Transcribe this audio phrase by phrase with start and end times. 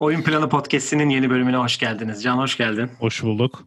[0.00, 2.22] Oyun Planı Podcast'inin yeni bölümüne hoş geldiniz.
[2.22, 2.90] Can hoş geldin.
[2.98, 3.62] Hoş bulduk.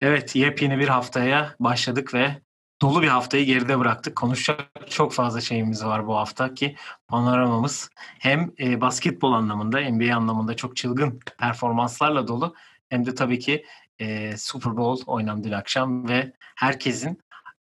[0.00, 2.40] Evet, yepyeni bir haftaya başladık ve
[2.82, 4.16] dolu bir haftayı geride bıraktık.
[4.16, 6.76] Konuşacak çok fazla şeyimiz var bu hafta ki
[7.08, 12.54] panoramamız hem e, basketbol anlamında, NBA anlamında çok çılgın performanslarla dolu
[12.88, 13.64] hem de tabii ki
[14.02, 17.20] e, Super Bowl oynandı dün akşam ve herkesin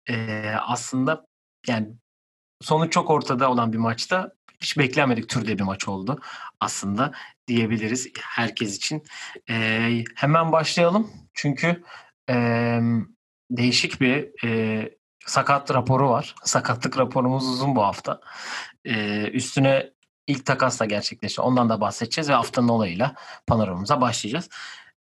[0.09, 1.27] e, aslında
[1.67, 1.88] yani
[2.62, 6.20] sonuç çok ortada olan bir maçta hiç beklenmedik türde bir maç oldu
[6.59, 7.11] aslında
[7.48, 9.03] diyebiliriz herkes için.
[9.49, 11.84] E, hemen başlayalım çünkü
[12.30, 12.36] e,
[13.52, 14.89] değişik bir e,
[15.25, 16.36] sakat raporu var.
[16.44, 18.20] Sakatlık raporumuz uzun bu hafta.
[18.86, 19.94] E, üstüne
[20.27, 21.41] ilk takasla gerçekleşti.
[21.41, 23.16] Ondan da bahsedeceğiz ve haftanın olayıyla
[23.47, 24.50] panoramamıza başlayacağız.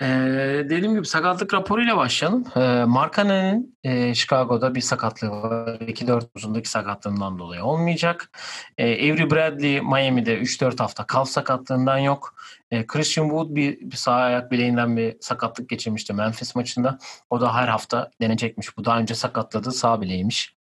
[0.02, 2.44] Ee, dediğim gibi sakatlık raporuyla başlayalım.
[2.56, 5.80] Ee, Markanen'in e, Chicago'da bir sakatlığı var.
[5.80, 8.30] 2-4 uzundaki sakatlığından dolayı olmayacak.
[8.78, 12.34] Ee, Avery Bradley Miami'de 3-4 hafta kalf sakatlığından yok.
[12.70, 16.98] Ee, Christian Wood bir, bir sağ ayak bileğinden bir sakatlık geçirmişti Memphis maçında.
[17.30, 18.76] O da her hafta denecekmiş.
[18.76, 20.56] Bu daha önce sakatladığı sağ bileğiymiş.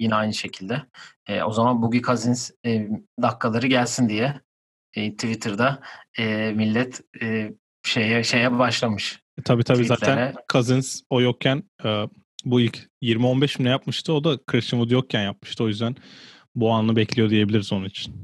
[0.00, 0.82] Yine aynı şekilde.
[1.26, 2.88] Ee, o zaman Boogie Cousins e,
[3.22, 4.40] dakikaları gelsin diye
[4.94, 5.80] e, Twitter'da
[6.18, 7.52] e, millet e,
[7.86, 9.20] şeye şeye başlamış.
[9.38, 12.04] E, tabii tabii zaten Cousins o yokken e,
[12.44, 14.12] bu ilk 20-15 mi ne yapmıştı?
[14.12, 15.64] O da Christian Wood yokken yapmıştı.
[15.64, 15.96] O yüzden
[16.54, 18.14] bu anı bekliyor diyebiliriz onun için.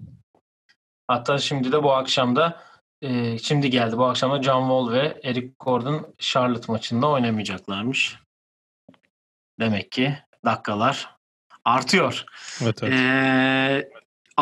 [1.06, 2.62] Hatta şimdi de bu akşamda
[3.02, 8.18] e, şimdi geldi bu akşamda John Wall ve Eric Gordon Charlotte maçında oynamayacaklarmış.
[9.60, 11.08] Demek ki dakikalar
[11.64, 12.24] artıyor.
[12.62, 12.92] Evet, evet.
[12.92, 13.90] Ee,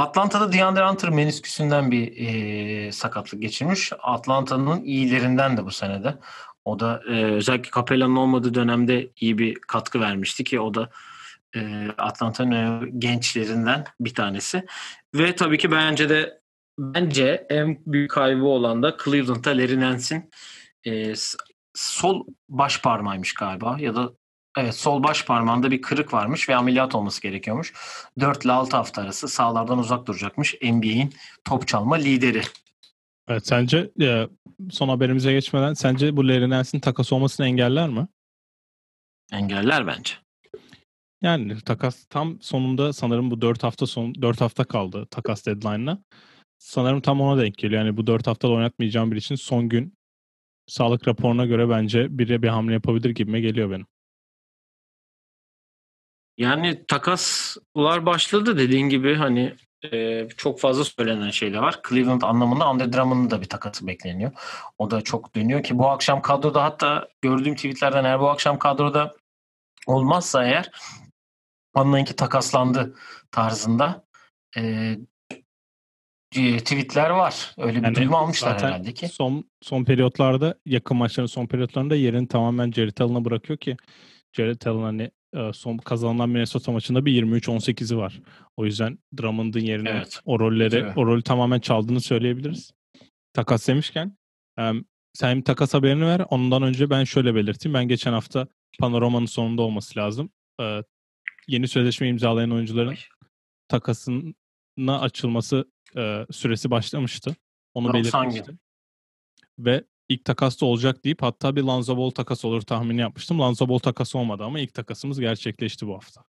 [0.00, 3.92] Atlanta'da DeAndre Hunter menisküsünden bir e, sakatlık geçirmiş.
[4.02, 6.18] Atlanta'nın iyilerinden de bu senede.
[6.64, 10.90] O da e, özellikle Capella'nın olmadığı dönemde iyi bir katkı vermişti ki o da
[11.56, 14.66] e, Atlanta'nın gençlerinden bir tanesi.
[15.14, 16.40] Ve tabii ki bence de
[16.78, 20.30] bence en büyük kaybı olan da Cleveland'da Larry Nance'in
[20.86, 21.14] e,
[21.74, 24.12] sol baş parmağıymış galiba ya da
[24.58, 27.74] Evet sol baş parmağında bir kırık varmış ve ameliyat olması gerekiyormuş.
[28.20, 32.42] 4 ile 6 hafta arası sahalardan uzak duracakmış NBA'in top çalma lideri.
[33.28, 34.28] Evet sence e,
[34.70, 38.08] son haberimize geçmeden sence bu Larry Nance'in takas olmasını engeller mi?
[39.32, 40.14] Engeller bence.
[41.22, 46.02] Yani takas tam sonunda sanırım bu 4 hafta son 4 hafta kaldı takas deadline'ına.
[46.58, 47.84] Sanırım tam ona denk geliyor.
[47.84, 49.94] Yani bu 4 haftada oynatmayacağım bir için son gün
[50.66, 53.86] sağlık raporuna göre bence bire bir hamle yapabilir gibime geliyor benim.
[56.40, 59.54] Yani takaslar başladı dediğin gibi hani
[59.92, 61.80] e, çok fazla söylenen şeyler var.
[61.88, 64.32] Cleveland anlamında Andre Drummond'un da bir takası bekleniyor.
[64.78, 69.14] O da çok dönüyor ki bu akşam kadroda hatta gördüğüm tweetlerden eğer bu akşam kadroda
[69.86, 70.70] olmazsa eğer
[71.74, 72.94] onunki takaslandı
[73.30, 74.04] tarzında
[74.56, 74.96] e,
[76.58, 77.54] tweetler var.
[77.58, 79.08] Öyle bir yani duyum almışlar herhalde ki.
[79.08, 83.76] Son son periyotlarda yakın maçların son periyotlarında yerini tamamen Jared Allen'a bırakıyor ki
[84.32, 85.10] Jared Allen hani
[85.52, 88.20] son kazanılan Minnesota maçında bir 23-18'i var.
[88.56, 90.20] O yüzden Drummond'un yerine evet.
[90.24, 90.92] o rolleri evet.
[90.96, 92.72] o rolü tamamen çaldığını söyleyebiliriz.
[93.32, 94.16] Takas demişken
[95.12, 96.26] sen takas haberini ver.
[96.30, 97.74] Ondan önce ben şöyle belirteyim.
[97.74, 98.46] Ben geçen hafta
[98.78, 100.30] panoramanın sonunda olması lazım.
[101.48, 102.94] Yeni sözleşme imzalayan oyuncuların
[103.68, 105.64] takasına açılması
[106.30, 107.36] süresi başlamıştı.
[107.74, 108.58] Onu belirtmiştim.
[109.58, 113.40] Ve ilk takas da olacak deyip hatta bir Lanza Ball takas olur tahmini yapmıştım.
[113.40, 116.24] Lanza Ball takası olmadı ama ilk takasımız gerçekleşti bu hafta.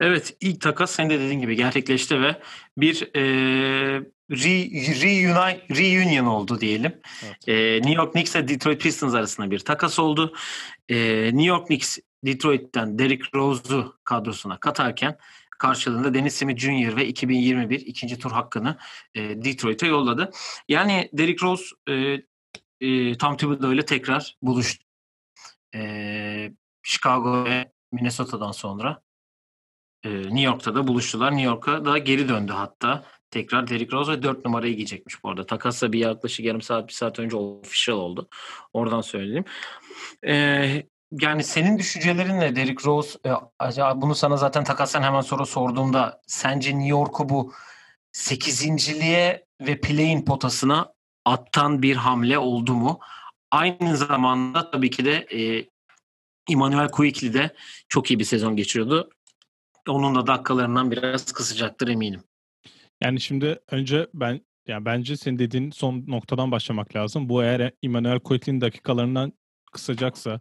[0.00, 2.36] Evet ilk takas senin de dediğin gibi gerçekleşti ve
[2.76, 3.22] bir e,
[4.30, 4.70] re,
[5.00, 7.00] reunite, reunion oldu diyelim.
[7.24, 7.48] Evet.
[7.48, 10.34] E, New York Knicks ile Detroit Pistons arasında bir takas oldu.
[10.88, 15.16] E, New York Knicks Detroit'ten Derrick Rose'u kadrosuna katarken
[15.58, 16.96] karşılığında Dennis Smith Jr.
[16.96, 18.76] ve 2021 ikinci tur hakkını
[19.14, 20.30] e, Detroit'e yolladı.
[20.68, 22.22] Yani Derrick Rose e,
[22.82, 24.84] e, Tom Thibodeau ile tekrar buluştu.
[25.74, 29.02] E, Chicago ve Minnesota'dan sonra
[30.04, 31.30] e, New York'ta da buluştular.
[31.30, 33.04] New York'a da geri döndü hatta.
[33.30, 35.46] Tekrar Derrick Rose ve 4 numarayı giyecekmiş bu arada.
[35.46, 38.28] Takasla bir yaklaşık yarım saat, bir saat önce official oldu.
[38.72, 39.44] Oradan söyleyeyim.
[40.26, 40.34] E,
[41.20, 43.18] yani senin düşüncelerin ne Derrick Rose?
[43.26, 43.30] E,
[44.00, 47.52] bunu sana zaten takastan hemen sonra sorduğumda sence New York'u bu
[48.12, 50.92] 8.liğe ve play-in potasına
[51.24, 53.00] attan bir hamle oldu mu?
[53.50, 55.68] Aynı zamanda tabii ki de e,
[56.50, 57.54] Emmanuel Quickly de
[57.88, 59.10] çok iyi bir sezon geçiriyordu.
[59.88, 62.22] Onun da dakikalarından biraz kısacaktır eminim.
[63.02, 67.28] Yani şimdi önce ben yani bence senin dediğin son noktadan başlamak lazım.
[67.28, 69.32] Bu eğer Emmanuel Quickly'nin dakikalarından
[69.72, 70.40] kısacaksa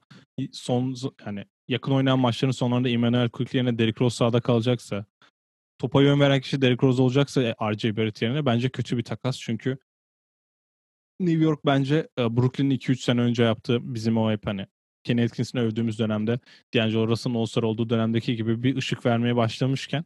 [0.52, 0.96] son
[1.26, 5.06] yani yakın oynayan maçların sonlarında Emmanuel Quickly yerine Derrick Rose sahada kalacaksa
[5.80, 9.40] topa yön veren kişi Derrick Rose olacaksa e, RJ Barrett yerine bence kötü bir takas
[9.40, 9.78] çünkü
[11.26, 14.68] New York bence e, Brooklyn'in 2-3 sene önce yaptığı bizim o hep hani
[15.04, 16.40] Kenny Atkins'ini övdüğümüz dönemde
[16.74, 20.06] D'Angelo Russell'ın All-Star olduğu dönemdeki gibi bir ışık vermeye başlamışken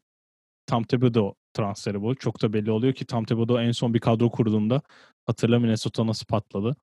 [0.67, 2.15] Tom Thibodeau transferi bu.
[2.15, 4.81] Çok da belli oluyor ki Tom Thibodeau en son bir kadro kurduğunda
[5.25, 6.75] hatırla Minnesota nasıl patladı.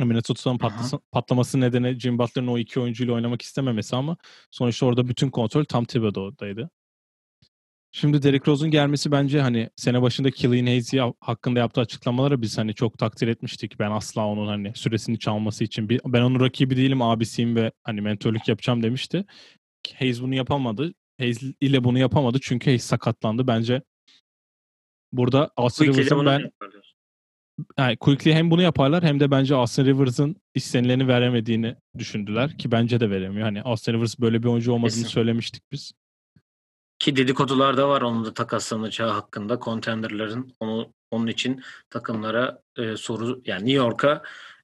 [0.00, 4.16] Minnesota'nın patlası, patlaması nedeni Jim Butler'ın o iki oyuncuyla oynamak istememesi ama
[4.50, 6.70] sonuçta orada bütün kontrol Tom Thibodeau'daydı.
[8.00, 12.74] Şimdi Derrick Rose'un gelmesi bence hani sene başında Killian Hayes hakkında yaptığı açıklamaları biz hani
[12.74, 13.78] çok takdir etmiştik.
[13.78, 18.00] Ben asla onun hani süresini çalması için bir, ben onun rakibi değilim abisiyim ve hani
[18.00, 19.24] mentörlük yapacağım demişti.
[19.98, 20.94] Hayes bunu yapamadı.
[21.18, 23.46] Hayes ile bunu yapamadı çünkü Hayes sakatlandı.
[23.46, 23.82] Bence
[25.12, 26.50] burada Austin Rivers'ın ben
[27.78, 33.00] yani Quickly hem bunu yaparlar hem de bence Austin Rivers'ın istenilerini veremediğini düşündüler ki bence
[33.00, 33.42] de veremiyor.
[33.42, 35.08] Hani Austin Rivers böyle bir oyuncu olmadığını Kesin.
[35.08, 35.92] söylemiştik biz.
[36.98, 39.58] Ki dedikodular da var onun da takaslanacağı hakkında.
[39.60, 44.22] Contender'ların onu onun için takımlara e, soru yani New York'a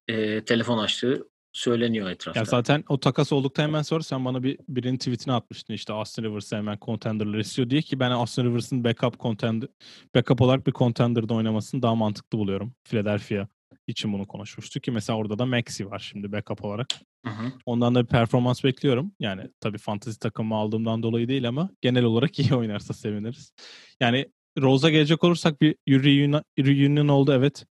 [0.09, 2.41] e, telefon açtığı söyleniyor etrafta.
[2.41, 6.23] Ya zaten o takas olduktan hemen sonra sen bana bir birinin tweetini atmıştın işte Austin
[6.23, 9.69] Rivers'ı hemen contender'lar istiyor diye ki ben Austin Rivers'ın backup contender
[10.15, 12.75] backup olarak bir contender'da oynamasını daha mantıklı buluyorum.
[12.85, 13.47] Philadelphia
[13.93, 16.89] için bunu konuşmuştuk ki mesela orada da Maxi var şimdi backup olarak.
[17.27, 17.53] Hı hı.
[17.67, 19.13] Ondan da bir performans bekliyorum.
[19.21, 23.53] Yani tabii fantasy takımı aldığımdan dolayı değil ama genel olarak iyi oynarsa seviniriz.
[24.01, 24.27] Yani
[24.59, 27.67] Rose'a gelecek olursak bir reunion, reunion oldu evet.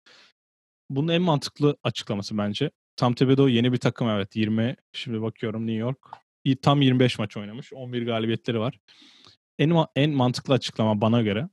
[0.89, 2.71] Bunun en mantıklı açıklaması bence.
[2.95, 4.35] Tam Thibodeau yeni bir takım evet.
[4.35, 5.97] 20 şimdi bakıyorum New York.
[6.61, 7.73] Tam 25 maç oynamış.
[7.73, 8.79] 11 galibiyetleri var.
[9.59, 11.49] En en mantıklı açıklama bana göre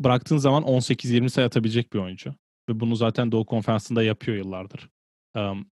[0.00, 2.34] bıraktığın zaman 18-20 sayı atabilecek bir oyuncu.
[2.68, 4.90] Ve bunu zaten Doğu Konferansı'nda yapıyor yıllardır.
[5.36, 5.70] Um,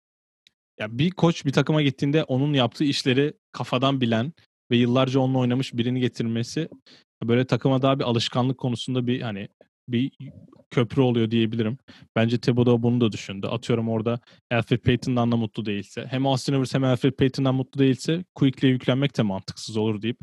[0.79, 4.33] ya bir koç bir takıma gittiğinde onun yaptığı işleri kafadan bilen
[4.71, 6.69] ve yıllarca onunla oynamış birini getirmesi
[7.23, 9.47] böyle takıma daha bir alışkanlık konusunda bir hani
[9.87, 10.11] bir
[10.69, 11.77] köprü oluyor diyebilirim.
[12.15, 13.47] Bence Thibodeau bunu da düşündü.
[13.47, 14.19] Atıyorum orada
[14.51, 16.07] Alfred Payton'dan da mutlu değilse.
[16.09, 20.17] Hem Austin Rivers hem Alfred Payton'dan mutlu değilse Quickly'e yüklenmek de mantıksız olur deyip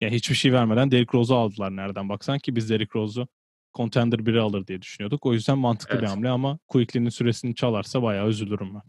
[0.00, 3.28] ya hiçbir şey vermeden Derrick Rose'u aldılar nereden baksan ki biz Derrick Rose'u
[3.74, 5.26] contender biri alır diye düşünüyorduk.
[5.26, 6.02] O yüzden mantıklı evet.
[6.02, 8.82] bir hamle ama Quickly'nin süresini çalarsa bayağı üzülürüm ben.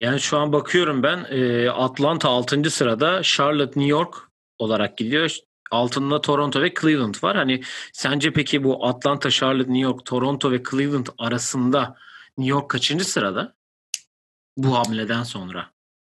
[0.00, 1.18] Yani şu an bakıyorum ben
[1.68, 2.70] Atlanta 6.
[2.70, 4.14] sırada Charlotte New York
[4.58, 5.36] olarak gidiyor.
[5.70, 7.36] Altında Toronto ve Cleveland var.
[7.36, 11.96] Hani sence peki bu Atlanta, Charlotte, New York, Toronto ve Cleveland arasında
[12.38, 13.56] New York kaçıncı sırada?
[14.56, 15.70] Bu hamleden sonra.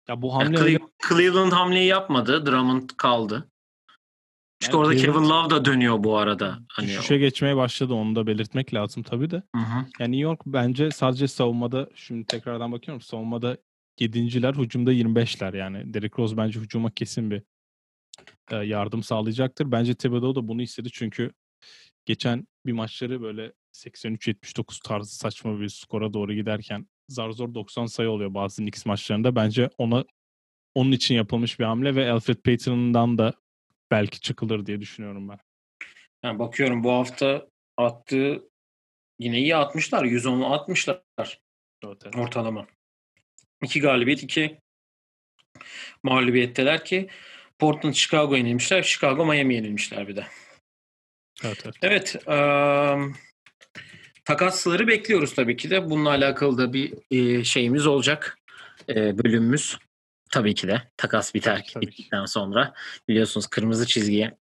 [0.09, 0.79] Ya bu hamle yani
[1.09, 2.47] Cleveland hamleyi yapmadı.
[2.47, 3.49] Drummond kaldı.
[4.61, 6.59] Çünkü yani orada Cleveland, Kevin Love da dönüyor bu arada.
[6.69, 9.43] Hani düşüşe geçmeye başladı onu da belirtmek lazım tabii de.
[9.57, 9.87] Hı hı.
[10.01, 13.57] Yani New York bence sadece savunmada şimdi tekrardan bakıyorum savunmada
[14.01, 15.95] 7.ler hücumda 25'ler yani.
[15.95, 17.43] Derrick Rose bence hücuma kesin bir
[18.51, 19.73] e, yardım sağlayacaktır.
[19.73, 21.33] Bence Thibodeau da bunu istedi çünkü
[22.07, 28.11] geçen bir maçları böyle 83-79 tarzı saçma bir skora doğru giderken zar zor 90 sayı
[28.11, 29.37] oluyor bazı Knicks maçlarında.
[29.37, 30.05] Bence ona
[30.75, 33.33] onun için yapılmış bir hamle ve Alfred Payton'dan da
[33.95, 35.39] belki çıkılır diye düşünüyorum ben.
[36.23, 37.47] Yani bakıyorum bu hafta
[37.77, 38.43] attığı
[39.19, 40.05] yine iyi atmışlar.
[40.05, 41.03] 110'u atmışlar
[41.85, 42.67] evet, ortalama.
[43.63, 44.61] İki galibiyet, iki
[46.03, 47.09] mağlubiyetteler ki
[47.59, 48.83] Portland Chicago yenilmişler.
[48.83, 50.27] Chicago Miami yenilmişler bir de.
[51.45, 51.67] Evet.
[51.67, 51.77] Evet.
[51.83, 53.17] evet um,
[54.25, 55.91] takasları bekliyoruz tabii ki de.
[55.91, 58.39] Bununla alakalı da bir e, şeyimiz olacak.
[58.89, 59.79] E, bölümümüz.
[60.35, 60.83] Tabii ki de.
[60.97, 62.75] Takas biter tabii bittikten sonra.
[63.09, 64.37] Biliyorsunuz kırmızı çizgiye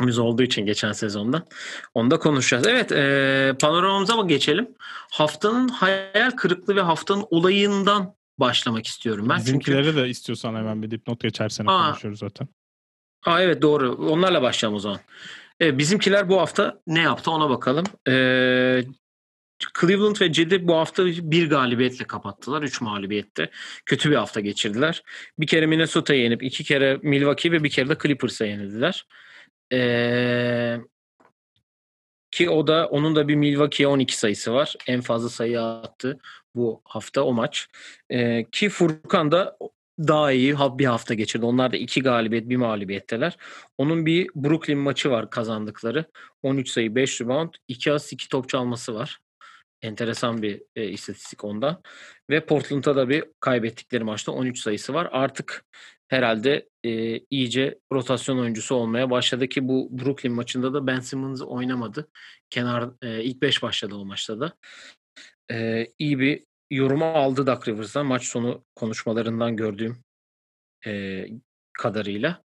[0.00, 1.46] biz olduğu için geçen sezonda.
[1.94, 2.66] Onu da konuşacağız.
[2.66, 4.68] Evet e, panoramamıza mı geçelim?
[5.10, 9.38] Haftanın hayal kırıklığı ve haftanın olayından başlamak istiyorum ben.
[9.38, 9.96] Bizimkileri çünkü...
[9.96, 12.48] de istiyorsan hemen bir dipnot geçersen konuşuyoruz zaten.
[13.26, 13.92] Aa, evet doğru.
[13.94, 15.00] Onlarla başlayalım o zaman.
[15.60, 17.84] Evet, bizimkiler bu hafta ne yaptı ona bakalım.
[18.08, 18.84] Ee,
[19.80, 22.62] Cleveland ve Cedi bu hafta bir galibiyetle kapattılar.
[22.62, 23.50] Üç mağlubiyette.
[23.86, 25.02] Kötü bir hafta geçirdiler.
[25.38, 29.06] Bir kere Minnesota'ya yenip iki kere Milwaukee ve bir kere de Clippers'a yenildiler.
[29.72, 30.78] Ee,
[32.30, 34.74] ki o da onun da bir Milwaukee'ye 12 sayısı var.
[34.86, 36.18] En fazla sayı attı
[36.54, 37.68] bu hafta o maç.
[38.10, 39.58] Ee, ki Furkan da
[39.98, 41.46] daha iyi bir hafta geçirdi.
[41.46, 43.36] Onlar da iki galibiyet bir mağlubiyetteler.
[43.78, 46.04] Onun bir Brooklyn maçı var kazandıkları.
[46.42, 49.18] 13 sayı 5 rebound 2 as 2 top çalması var.
[49.82, 51.82] Enteresan bir e, istatistik onda.
[52.30, 55.08] Ve Portland'a da bir kaybettikleri maçta 13 sayısı var.
[55.12, 55.64] Artık
[56.08, 62.08] herhalde e, iyice rotasyon oyuncusu olmaya başladı ki bu Brooklyn maçında da Ben Simmons oynamadı.
[62.50, 64.52] Kenar e, ilk 5 başladı o maçta da.
[65.50, 70.04] E, iyi bir yorumu aldı Duck Rivers'dan maç sonu konuşmalarından gördüğüm
[70.86, 71.24] e,
[71.72, 72.42] kadarıyla.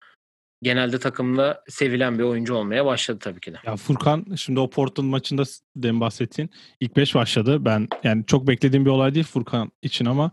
[0.63, 3.57] Genelde takımda sevilen bir oyuncu olmaya başladı tabii ki de.
[3.67, 5.43] Ya Furkan şimdi o Portland maçında
[5.77, 7.65] demin bahsettiğin ilk 5 başladı.
[7.65, 10.31] Ben yani çok beklediğim bir olay değil Furkan için ama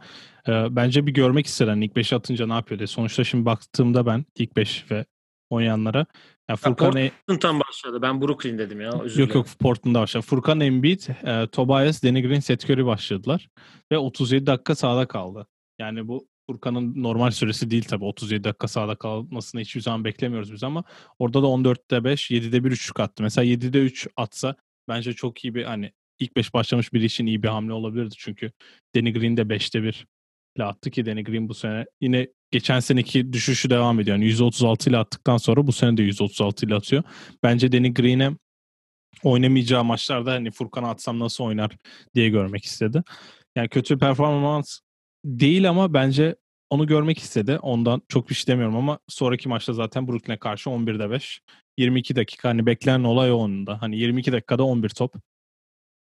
[0.48, 2.88] e, bence bir görmek isterim ilk 5 atınca ne yapıyor diye.
[2.88, 5.06] Sonuçta şimdi baktığımda ben ilk 5 ve
[5.50, 6.06] oynayanlara
[6.50, 8.01] yani Furkan ya Portland'dan başladı.
[8.01, 8.92] Ben Brooklyn dedim ya.
[9.01, 10.25] Özür yok yok Portland'da başladı.
[10.27, 13.50] Furkan Embiid, e, Tobias, Danny Green, Seth Curry başladılar.
[13.92, 15.48] Ve 37 dakika sahada kaldı.
[15.80, 18.06] Yani bu Furkan'ın normal süresi değil tabii.
[18.06, 20.84] 37 dakika sahada kalmasını hiçbir zaman beklemiyoruz biz ama
[21.20, 23.24] orada da 14'te 5, 7'de 1 üçlük attı.
[23.24, 24.56] Mesela 7'de 3 atsa
[24.88, 28.16] bence çok iyi bir hani ilk 5 başlamış biri için iyi bir hamle olabilirdi.
[28.18, 28.52] Çünkü
[28.96, 30.08] Danny Green de 5'te 1
[30.58, 34.18] ile attı ki Danny Green bu sene yine geçen seneki düşüşü devam ediyor.
[34.18, 37.04] Yani 136 ile attıktan sonra bu sene de 136 ile atıyor.
[37.44, 38.32] Bence Danny Green'e
[39.24, 41.78] oynamayacağı maçlarda hani Furkan'a atsam nasıl oynar
[42.16, 43.04] diye görmek istedi.
[43.56, 44.80] Yani kötü performans
[45.25, 46.36] değil ama bence
[46.70, 47.60] onu görmek istedi.
[47.62, 51.42] Ondan çok bir şey demiyorum ama sonraki maçta zaten Brooklyn'e karşı 11'de 5.
[51.77, 53.65] 22 dakika hani beklenen olay o onun.
[53.65, 55.15] Hani 22 dakikada 11 top.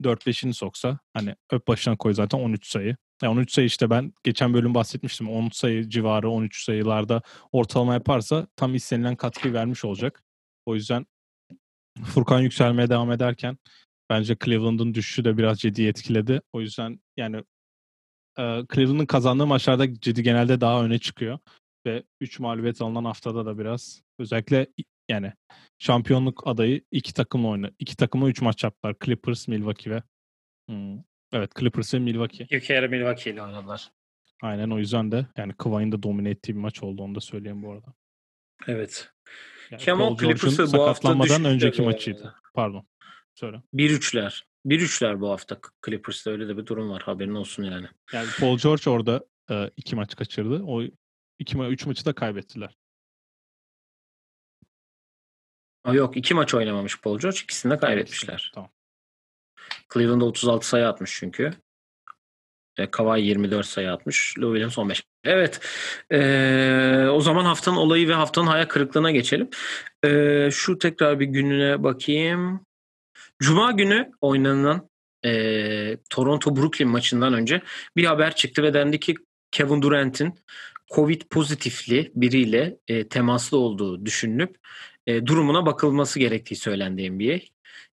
[0.03, 2.95] 4-5'ini soksa hani öp başına koy zaten 13 sayı.
[3.23, 5.29] Yani 13 sayı işte ben geçen bölüm bahsetmiştim.
[5.29, 7.21] 13 sayı civarı 13 sayılarda
[7.51, 10.23] ortalama yaparsa tam istenilen katkıyı vermiş olacak.
[10.65, 11.05] O yüzden
[12.05, 13.57] Furkan yükselmeye devam ederken
[14.09, 16.41] bence Cleveland'ın düşüşü de biraz ciddi etkiledi.
[16.53, 17.43] O yüzden yani
[18.73, 21.39] Cleveland'ın kazandığı maçlarda ciddi genelde daha öne çıkıyor.
[21.85, 24.67] Ve 3 mağlubiyet alınan haftada da biraz özellikle
[25.09, 25.33] yani
[25.79, 27.75] şampiyonluk adayı iki takımla oynadı.
[27.79, 28.95] İki takımla 3 maç yaptılar.
[29.05, 30.03] Clippers, Milwaukee ve
[30.69, 30.99] hmm,
[31.33, 32.47] evet Clippers ve Milwaukee.
[32.49, 33.91] İlk yarı Milwaukee ile oynadılar.
[34.41, 37.63] Aynen o yüzden de yani Kıvay'ın da domine ettiği bir maç oldu onu da söyleyeyim
[37.63, 37.93] bu arada.
[38.67, 39.09] Evet.
[39.71, 41.11] Yani Kemal Clippers'ı bu hafta
[41.45, 42.35] önceki maçıydı.
[42.53, 42.87] Pardon.
[43.35, 43.61] Söyle.
[43.73, 44.46] 1-3'ler.
[44.65, 47.01] 1-3'ler bu hafta Clippers'ta öyle de bir durum var.
[47.01, 47.87] Haberin olsun yani.
[48.13, 50.63] Yani Paul George orada e, iki maç kaçırdı.
[50.63, 50.83] O
[51.39, 52.77] iki ma üç maçı da kaybettiler.
[55.83, 57.37] Aa, yok iki maç oynamamış Paul George.
[57.43, 58.51] İkisini de kaybetmişler.
[58.55, 58.69] Tamam.
[59.93, 61.51] Cleveland'da 36 sayı atmış çünkü.
[62.77, 64.35] E, Kawhi 24 sayı atmış.
[64.39, 65.03] Lou Williams 15.
[65.23, 65.59] Evet.
[66.11, 69.49] E, o zaman haftanın olayı ve haftanın hayal kırıklığına geçelim.
[70.03, 72.66] E, şu tekrar bir gününe bakayım.
[73.39, 74.89] Cuma günü oynanan
[75.25, 75.31] e,
[76.09, 77.61] Toronto-Brooklyn maçından önce
[77.95, 79.15] bir haber çıktı ve dendi ki
[79.51, 80.33] Kevin Durant'in
[80.95, 84.57] Covid pozitifli biriyle e, temaslı olduğu düşünülüp
[85.07, 87.39] e, durumuna bakılması gerektiği söylendi NBA.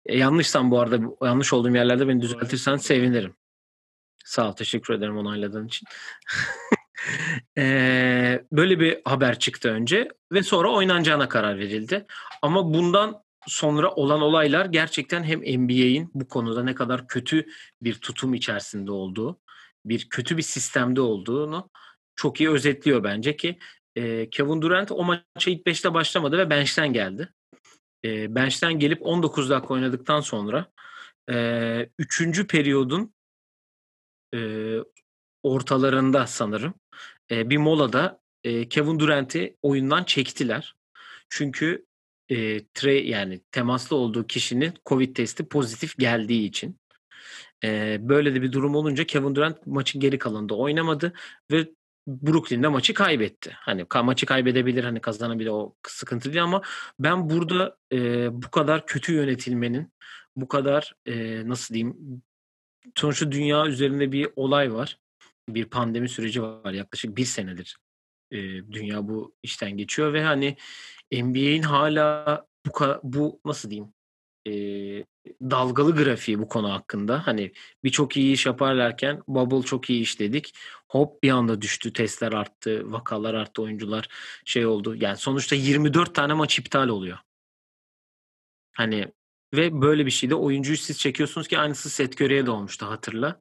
[0.06, 3.34] E, yanlışsam bu arada yanlış olduğum yerlerde beni düzeltirsen sevinirim.
[4.24, 4.52] Sağ ol.
[4.52, 5.86] Teşekkür ederim onayladığın için.
[7.58, 12.06] e, böyle bir haber çıktı önce ve sonra oynanacağına karar verildi.
[12.42, 17.46] Ama bundan sonra olan olaylar gerçekten hem NBA'in bu konuda ne kadar kötü
[17.82, 19.40] bir tutum içerisinde olduğu,
[19.84, 21.70] bir kötü bir sistemde olduğunu
[22.16, 23.58] çok iyi özetliyor bence ki
[23.96, 27.28] e, Kevin Durant o maça ilk 5'te başlamadı ve bench'ten geldi.
[28.04, 30.66] E, bench'ten gelip 19 dakika oynadıktan sonra
[31.30, 32.46] e, 3.
[32.46, 33.14] periyodun
[34.34, 34.40] e,
[35.42, 36.74] ortalarında sanırım
[37.30, 40.74] e, bir molada e, Kevin Durant'i oyundan çektiler.
[41.28, 41.86] Çünkü
[42.30, 46.80] e, tre yani temaslı olduğu kişinin Covid testi pozitif geldiği için.
[47.64, 51.12] E, böyle de bir durum olunca Kevin Durant maçın geri kalanında oynamadı
[51.50, 51.68] ve
[52.06, 53.52] Brooklyn'de maçı kaybetti.
[53.56, 56.62] Hani maçı kaybedebilir, hani kazanabilir o sıkıntı değil ama
[56.98, 59.92] ben burada e, bu kadar kötü yönetilmenin,
[60.36, 62.22] bu kadar e, nasıl diyeyim,
[62.96, 64.98] sonuçta dünya üzerinde bir olay var.
[65.48, 67.76] Bir pandemi süreci var yaklaşık bir senedir.
[68.30, 68.38] E,
[68.72, 70.56] dünya bu işten geçiyor ve hani
[71.12, 72.72] NBA'in hala bu
[73.02, 73.92] bu nasıl diyeyim
[74.46, 74.52] e,
[75.42, 77.26] dalgalı grafiği bu konu hakkında.
[77.26, 77.52] Hani
[77.84, 80.54] birçok iyi iş yaparlarken bubble çok iyi işledik.
[80.88, 81.92] Hop bir anda düştü.
[81.92, 84.08] Testler arttı, vakalar arttı, oyuncular
[84.44, 84.96] şey oldu.
[84.96, 87.18] Yani sonuçta 24 tane maç iptal oluyor.
[88.72, 89.12] Hani
[89.54, 93.40] ve böyle bir şeyde oyuncuyu siz çekiyorsunuz ki aynısı Seth Curry'e de olmuştu hatırla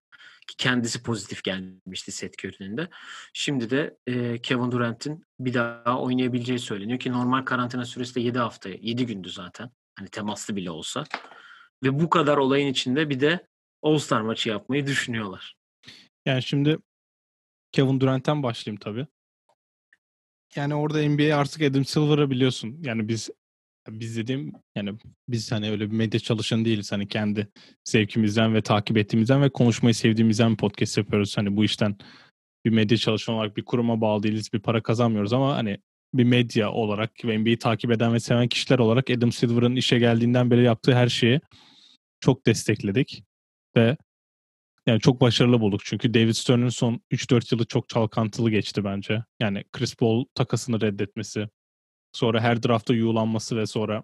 [0.58, 2.89] kendisi pozitif gelmişti Seth Curry'nin de.
[3.34, 8.39] Şimdi de e, Kevin Durant'in bir daha oynayabileceği söyleniyor ki normal karantina süresi de 7
[8.39, 9.72] hafta, 7 gündü zaten.
[9.96, 11.03] Hani temaslı bile olsa.
[11.84, 13.48] Ve bu kadar olayın içinde bir de
[13.84, 15.56] All-Star maçı yapmayı düşünüyorlar.
[16.25, 16.77] Yani şimdi
[17.72, 19.08] Kevin Durant'ten başlayayım tabii.
[20.56, 22.77] Yani orada NBA artık Adam Silver'ı biliyorsun.
[22.84, 23.29] Yani biz
[23.91, 24.93] biz dediğim yani
[25.27, 26.91] biz hani öyle bir medya çalışanı değiliz.
[26.91, 27.48] Hani kendi
[27.84, 31.38] zevkimizden ve takip ettiğimizden ve konuşmayı sevdiğimizden podcast yapıyoruz.
[31.38, 31.96] Hani bu işten
[32.65, 34.53] bir medya çalışanı olarak bir kuruma bağlı değiliz.
[34.53, 35.77] Bir para kazanmıyoruz ama hani
[36.13, 40.51] bir medya olarak ve NBA'yi takip eden ve seven kişiler olarak Adam Silver'ın işe geldiğinden
[40.51, 41.41] beri yaptığı her şeyi
[42.19, 43.24] çok destekledik.
[43.75, 43.98] Ve
[44.88, 45.81] Yani çok başarılı bulduk.
[45.86, 49.24] Çünkü David Stern'ın son 3-4 yılı çok çalkantılı geçti bence.
[49.39, 51.50] Yani Chris Paul takasını reddetmesi,
[52.12, 54.04] sonra her draftta yuğulanması ve sonra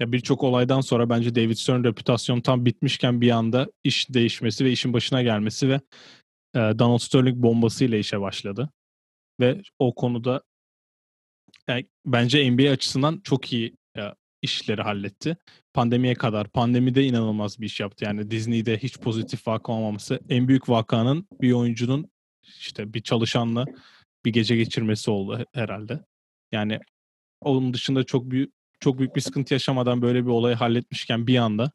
[0.00, 4.72] ya birçok olaydan sonra bence David Stern reputasyonu tam bitmişken bir anda iş değişmesi ve
[4.72, 5.80] işin başına gelmesi ve
[6.54, 8.70] e, Donald Sterling bombasıyla işe başladı.
[9.40, 10.42] Ve o konuda
[11.68, 14.02] yani bence NBA açısından çok iyi e,
[14.42, 15.36] işleri halletti.
[15.74, 16.48] Pandemiye kadar.
[16.48, 18.04] Pandemide inanılmaz bir iş yaptı.
[18.04, 20.20] Yani Disney'de hiç pozitif vaka olmaması.
[20.28, 22.10] En büyük vakanın bir oyuncunun
[22.42, 23.64] işte bir çalışanla
[24.24, 26.04] bir gece geçirmesi oldu herhalde.
[26.52, 26.78] Yani
[27.44, 31.72] onun dışında çok büyük çok büyük bir sıkıntı yaşamadan böyle bir olayı halletmişken bir anda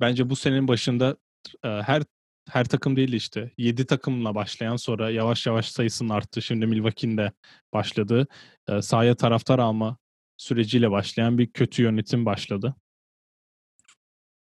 [0.00, 1.16] bence bu senenin başında
[1.64, 2.02] e, her
[2.50, 6.42] her takım değil işte 7 takımla başlayan sonra yavaş yavaş sayısının arttı.
[6.42, 7.30] Şimdi Milwaukee'nin
[7.72, 8.26] başladı.
[8.68, 9.96] E, sahaya taraftar alma
[10.36, 12.74] süreciyle başlayan bir kötü yönetim başladı.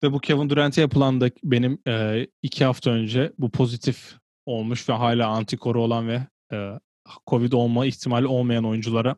[0.02, 4.92] Ve bu Kevin Durant'e yapılan da benim e, iki hafta önce bu pozitif olmuş ve
[4.92, 6.80] hala antikoru olan ve e,
[7.26, 9.16] Covid olma ihtimali olmayan oyunculara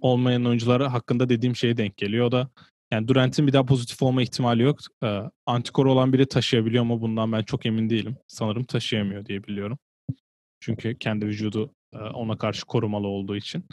[0.00, 2.26] olmayan oyunculara hakkında dediğim şeye denk geliyor.
[2.26, 2.50] O da
[2.92, 4.78] yani Durant'in bir daha pozitif olma ihtimali yok.
[5.04, 8.16] E, antikoru olan biri taşıyabiliyor ama bundan ben çok emin değilim.
[8.26, 9.78] Sanırım taşıyamıyor diye biliyorum.
[10.60, 13.64] Çünkü kendi vücudu e, ona karşı korumalı olduğu için.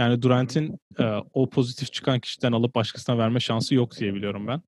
[0.00, 4.62] Yani Durant'in e, o pozitif çıkan kişiden alıp başkasına verme şansı yok diye biliyorum ben.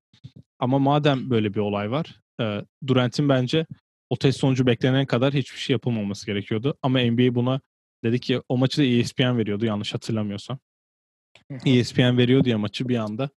[0.59, 3.65] Ama madem böyle bir olay var, e, Durant'in bence
[4.09, 6.77] o test sonucu beklenen kadar hiçbir şey yapılmaması gerekiyordu.
[6.81, 7.61] Ama NBA buna
[8.03, 10.59] dedi ki o maçı da ESPN veriyordu yanlış hatırlamıyorsam.
[11.65, 13.29] ESPN veriyordu ya maçı bir anda.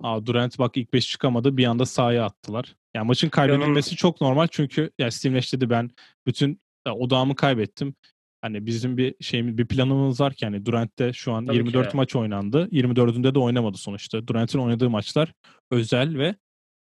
[0.00, 2.76] Aa, Durant bak ilk 5 çıkamadı bir anda sahaya attılar.
[2.94, 5.90] Yani maçın kaybedilmesi çok normal çünkü ya Steve Nash dedi ben
[6.26, 7.94] bütün odağımı kaybettim.
[8.42, 11.96] Hani bizim bir şeyimiz bir planımız var ki hani Durant'te şu an Tabii 24 ki.
[11.96, 12.68] maç oynandı.
[12.72, 14.26] 24'ünde de oynamadı sonuçta.
[14.26, 15.32] Durant'in oynadığı maçlar
[15.70, 16.34] özel ve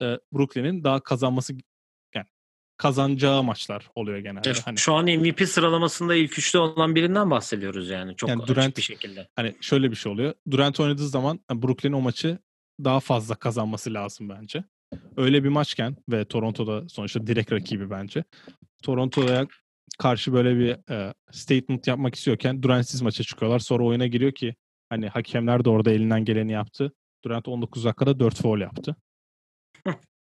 [0.02, 1.54] e, Brooklyn'in daha kazanması
[2.78, 4.52] kazanacağı maçlar oluyor genelde.
[4.64, 8.76] hani, şu an MVP sıralamasında ilk üçte olan birinden bahsediyoruz yani çok yani Durant, açık
[8.76, 9.28] bir şekilde.
[9.36, 10.34] Hani şöyle bir şey oluyor.
[10.50, 12.38] Durant oynadığı zaman Brooklyn o maçı
[12.84, 14.64] daha fazla kazanması lazım bence.
[15.16, 18.24] Öyle bir maçken ve Toronto'da sonuçta direkt rakibi bence.
[18.82, 19.46] Toronto'ya
[19.98, 23.58] karşı böyle bir e, statement yapmak istiyorken Durant'siz maça çıkıyorlar.
[23.58, 24.54] Sonra oyuna giriyor ki
[24.88, 26.92] hani hakemler de orada elinden geleni yaptı.
[27.24, 28.96] Durant 19 dakikada 4 foul yaptı.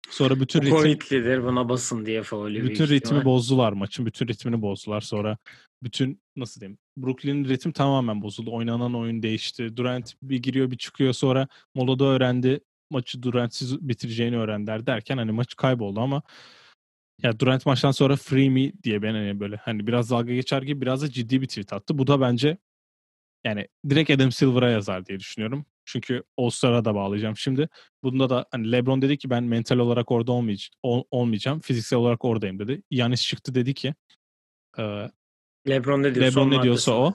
[0.09, 0.77] Sonra bütün ritim...
[0.77, 2.63] Covid'lidir buna basın diye faulü.
[2.63, 4.05] Bütün ritmi bozdular maçın.
[4.05, 5.01] Bütün ritmini bozdular.
[5.01, 5.37] Sonra
[5.83, 8.51] bütün nasıl diyeyim Brooklyn'in ritim tamamen bozuldu.
[8.53, 9.77] Oynanan oyun değişti.
[9.77, 12.59] Durant bir giriyor bir çıkıyor sonra molada öğrendi.
[12.89, 16.21] Maçı Durant'siz bitireceğini öğrendiler derken hani maç kayboldu ama
[17.23, 20.81] ya Durant maçtan sonra free me diye ben hani böyle hani biraz dalga geçer gibi
[20.81, 21.97] biraz da ciddi bir tweet attı.
[21.97, 22.57] Bu da bence
[23.43, 25.65] yani direkt Adam Silver'a yazar diye düşünüyorum.
[25.87, 27.69] Çünkü All-Star'a da bağlayacağım şimdi.
[28.03, 31.59] Bunda da hani LeBron dedi ki ben mental olarak orada olmayacağım, ol, olmayacağım.
[31.59, 32.81] Fiziksel olarak oradayım dedi.
[32.91, 33.93] Yanis çıktı dedi ki
[34.77, 35.11] e,
[35.69, 37.13] LeBron ne diyorsa, LeBron ne diyorsa o.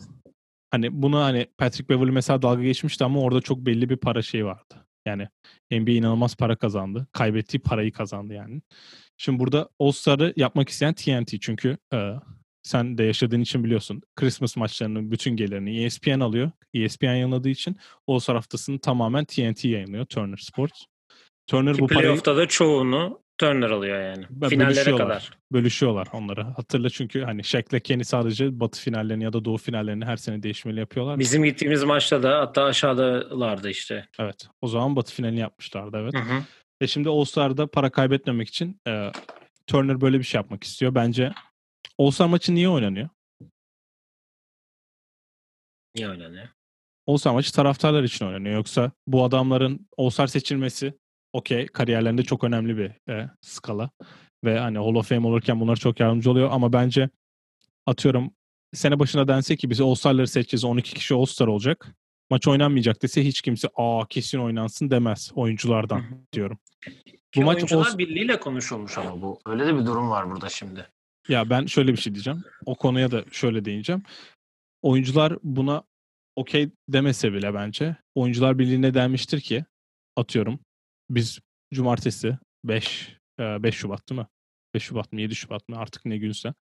[0.70, 4.44] Hani bunu hani Patrick Beverly mesela dalga geçmişti ama orada çok belli bir para şeyi
[4.44, 4.87] vardı.
[5.06, 5.28] Yani
[5.70, 7.06] NBA inanılmaz para kazandı.
[7.12, 8.62] Kaybettiği parayı kazandı yani.
[9.16, 12.12] Şimdi burada All-Star'ı yapmak isteyen TNT çünkü e,
[12.62, 14.03] sen de yaşadığın için biliyorsun.
[14.16, 16.51] Christmas maçlarının bütün gelirini ESPN alıyor.
[16.75, 17.77] ESPN yayınladığı için
[18.09, 20.05] All-Star haftasını tamamen TNT yayınlıyor.
[20.05, 20.85] Turner Sports.
[21.46, 22.03] Turner Ki bu parayı...
[22.03, 24.48] Playoff'ta da çoğunu Turner alıyor yani.
[24.48, 25.31] Finallere kadar.
[25.53, 26.42] Bölüşüyorlar onları.
[26.42, 30.81] Hatırla çünkü hani Shaq'le Kenny sadece batı finallerini ya da doğu finallerini her sene değişmeli
[30.81, 31.18] yapıyorlar.
[31.18, 34.09] Bizim gittiğimiz maçta da hatta aşağıdalardı işte.
[34.18, 34.48] Evet.
[34.61, 36.14] O zaman batı finalini yapmışlardı evet.
[36.14, 36.42] Hı hı.
[36.83, 39.12] Ve şimdi All-Star'da para kaybetmemek için e,
[39.66, 40.94] Turner böyle bir şey yapmak istiyor.
[40.94, 41.33] Bence
[41.99, 43.09] All-Star maçı niye oynanıyor?
[45.95, 46.49] Niye oynanıyor?
[47.07, 48.55] All-Star maçı taraftarlar için oynanıyor.
[48.55, 50.95] Yoksa bu adamların All-Star seçilmesi
[51.33, 53.90] okey kariyerlerinde çok önemli bir e, skala.
[54.45, 56.49] Ve hani Hall of Fame olurken bunlar çok yardımcı oluyor.
[56.53, 57.11] Ama bence
[57.87, 58.35] atıyorum
[58.73, 60.64] sene başına dense ki biz All-Star'ları seçeceğiz.
[60.64, 61.95] 12 kişi All-Star olacak.
[62.31, 66.59] Maç oynanmayacak dese hiç kimse aa kesin oynansın demez oyunculardan diyorum.
[67.33, 67.99] Ki bu maç oyuncular All...
[67.99, 69.40] birliğiyle konuşulmuş ama bu.
[69.47, 70.87] Öyle de bir durum var burada şimdi.
[71.28, 72.44] Ya ben şöyle bir şey diyeceğim.
[72.66, 74.02] O konuya da şöyle değineceğim.
[74.82, 75.82] Oyuncular buna
[76.37, 79.64] okey demese bile bence oyuncular birliğine denmiştir ki
[80.16, 80.58] atıyorum
[81.11, 81.40] biz
[81.74, 84.26] cumartesi 5 5 Şubat değil mi?
[84.74, 86.54] 5 Şubat mı 7 Şubat mı artık ne günse.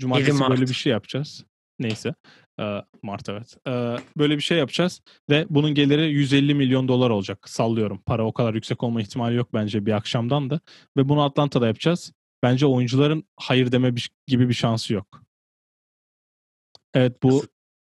[0.00, 1.44] Cumartesi böyle bir şey yapacağız.
[1.78, 2.14] Neyse.
[3.02, 3.56] Mart evet.
[4.16, 7.48] Böyle bir şey yapacağız ve bunun geliri 150 milyon dolar olacak.
[7.48, 8.02] Sallıyorum.
[8.06, 10.60] Para o kadar yüksek olma ihtimali yok bence bir akşamdan da.
[10.96, 12.12] Ve bunu Atlanta'da yapacağız.
[12.42, 13.94] Bence oyuncuların hayır deme
[14.26, 15.22] gibi bir şansı yok.
[16.94, 17.44] Evet bu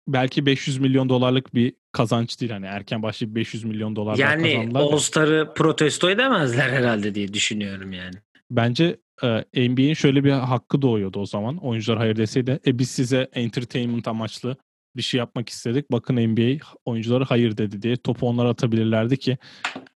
[0.09, 2.53] belki 500 milyon dolarlık bir kazanç değil.
[2.53, 4.81] Hani erken başlayıp 500 milyon dolar yani kazandılar.
[4.81, 8.15] Yani All-Star'ı protesto edemezler herhalde diye düşünüyorum yani.
[8.51, 11.57] Bence e, NBA'in şöyle bir hakkı doğuyordu o zaman.
[11.57, 12.61] Oyuncular hayır deseydi.
[12.67, 14.57] E biz size entertainment amaçlı
[14.97, 15.93] bir şey yapmak istedik.
[15.93, 19.39] Bakın NBA oyuncuları hayır dedi diye topu onlara atabilirlerdi ki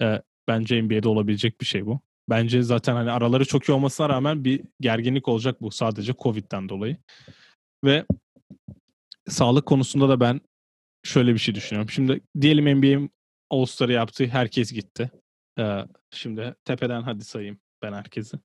[0.03, 2.01] e, bence NBA'de olabilecek bir şey bu.
[2.31, 6.97] Bence zaten hani araları çok iyi olmasına rağmen bir gerginlik olacak bu sadece Covid'den dolayı.
[7.85, 8.07] Ve
[9.29, 10.41] sağlık konusunda da ben
[11.03, 11.91] şöyle bir şey düşünüyorum.
[11.91, 13.11] Şimdi diyelim NBA'in
[13.51, 14.27] All-Star'ı yaptı.
[14.27, 15.11] Herkes gitti.
[15.59, 18.39] Ee, şimdi tepeden hadi sayayım ben herkesi.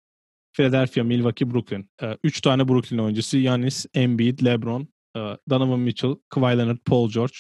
[0.54, 1.90] Philadelphia, Milwaukee, Brooklyn.
[2.02, 3.38] Ee, üç tane Brooklyn oyuncusu.
[3.38, 4.88] Giannis, Embiid, LeBron,
[5.18, 7.36] e, Donovan Mitchell, Kawhi Leonard, Paul George.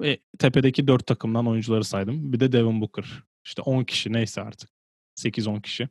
[0.00, 2.32] Ve tepedeki dört takımdan oyuncuları saydım.
[2.32, 3.22] Bir de Devin Booker.
[3.44, 4.70] İşte 10 kişi neyse artık.
[5.20, 5.88] 8-10 kişi.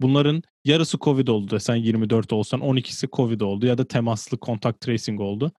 [0.00, 5.20] Bunların yarısı Covid oldu desen 24 olsan 12'si Covid oldu ya da temaslı contact tracing
[5.20, 5.52] oldu.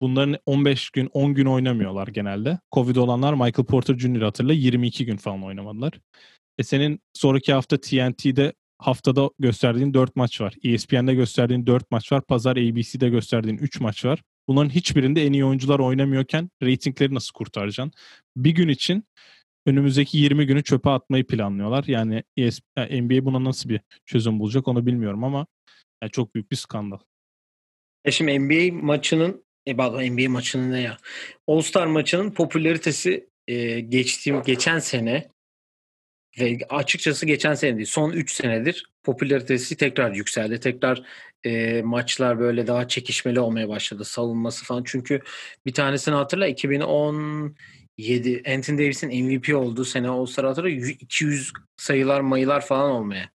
[0.00, 2.58] Bunların 15 gün 10 gün oynamıyorlar genelde.
[2.72, 4.22] Covid olanlar Michael Porter Jr.
[4.22, 5.92] hatırla 22 gün falan oynamadılar.
[6.58, 10.54] E senin sonraki hafta TNT'de haftada gösterdiğin 4 maç var.
[10.64, 12.22] ESPN'de gösterdiğin 4 maç var.
[12.22, 14.22] Pazar ABC'de gösterdiğin 3 maç var.
[14.48, 17.92] Bunların hiçbirinde en iyi oyuncular oynamıyorken reytingleri nasıl kurtaracaksın?
[18.36, 19.04] Bir gün için
[19.70, 21.84] önümüzdeki 20 günü çöpe atmayı planlıyorlar.
[21.86, 25.46] Yani ESP, NBA buna nasıl bir çözüm bulacak onu bilmiyorum ama
[26.02, 26.98] yani çok büyük bir skandal.
[28.04, 30.96] E şimdi NBA maçının e bak NBA maçının ne ya?
[31.46, 35.28] All-Star maçının popülaritesi e, geçtiğim geçen sene
[36.40, 40.60] ve açıkçası geçen sene değil son 3 senedir popülaritesi tekrar yükseldi.
[40.60, 41.02] Tekrar
[41.44, 44.04] e, maçlar böyle daha çekişmeli olmaya başladı.
[44.04, 44.82] Savunması falan.
[44.86, 45.20] Çünkü
[45.66, 47.56] bir tanesini hatırla 2010
[47.98, 53.30] 7 Anthony Davis'in MVP olduğu sene All-Star hatırla 200 sayılar mayılar falan olmaya.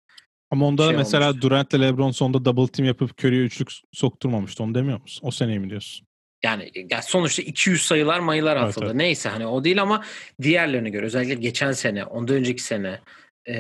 [0.51, 1.43] Ama onda şey mesela olmuştu.
[1.43, 4.63] Durant'le LeBron sonunda double team yapıp Curry'e üçlük sokturmamıştı.
[4.63, 5.27] Onu demiyor musun?
[5.27, 6.07] O seneyi mi diyorsun?
[6.45, 8.87] Yani, yani sonuçta 200 sayılar mayılar evet, atıldı.
[8.87, 8.95] Evet.
[8.95, 10.05] Neyse hani o değil ama
[10.43, 13.01] diğerlerine göre özellikle geçen sene, ondan önceki sene
[13.47, 13.55] e,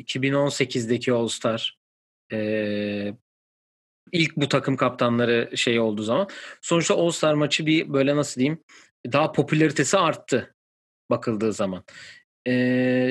[0.00, 1.78] 2018'deki All Star
[2.32, 3.14] e,
[4.12, 6.28] ilk bu takım kaptanları şey olduğu zaman
[6.60, 8.58] sonuçta All Star maçı bir böyle nasıl diyeyim
[9.12, 10.54] daha popülaritesi arttı
[11.10, 11.84] bakıldığı zaman.
[12.46, 12.52] E,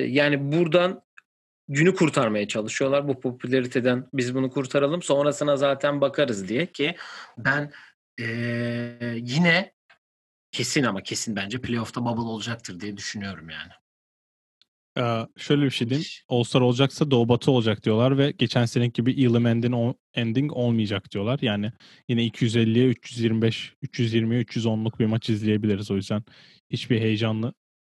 [0.08, 1.04] yani buradan
[1.68, 3.08] günü kurtarmaya çalışıyorlar.
[3.08, 6.96] Bu popülariteden biz bunu kurtaralım sonrasına zaten bakarız diye ki
[7.38, 7.72] ben
[8.20, 9.74] ee, yine
[10.52, 13.72] kesin ama kesin bence playoff'ta bubble olacaktır diye düşünüyorum yani.
[14.98, 16.08] Ee, şöyle bir şey diyeyim.
[16.30, 21.40] All-Star olacaksa Doğu Batı olacak diyorlar ve geçen seneki gibi Elam ending, ending olmayacak diyorlar.
[21.42, 21.72] Yani
[22.08, 25.92] yine 250'ye 325, 320'ye 310'luk bir maç izleyebiliriz.
[25.92, 26.24] O yüzden
[26.70, 27.54] hiçbir heyecanlı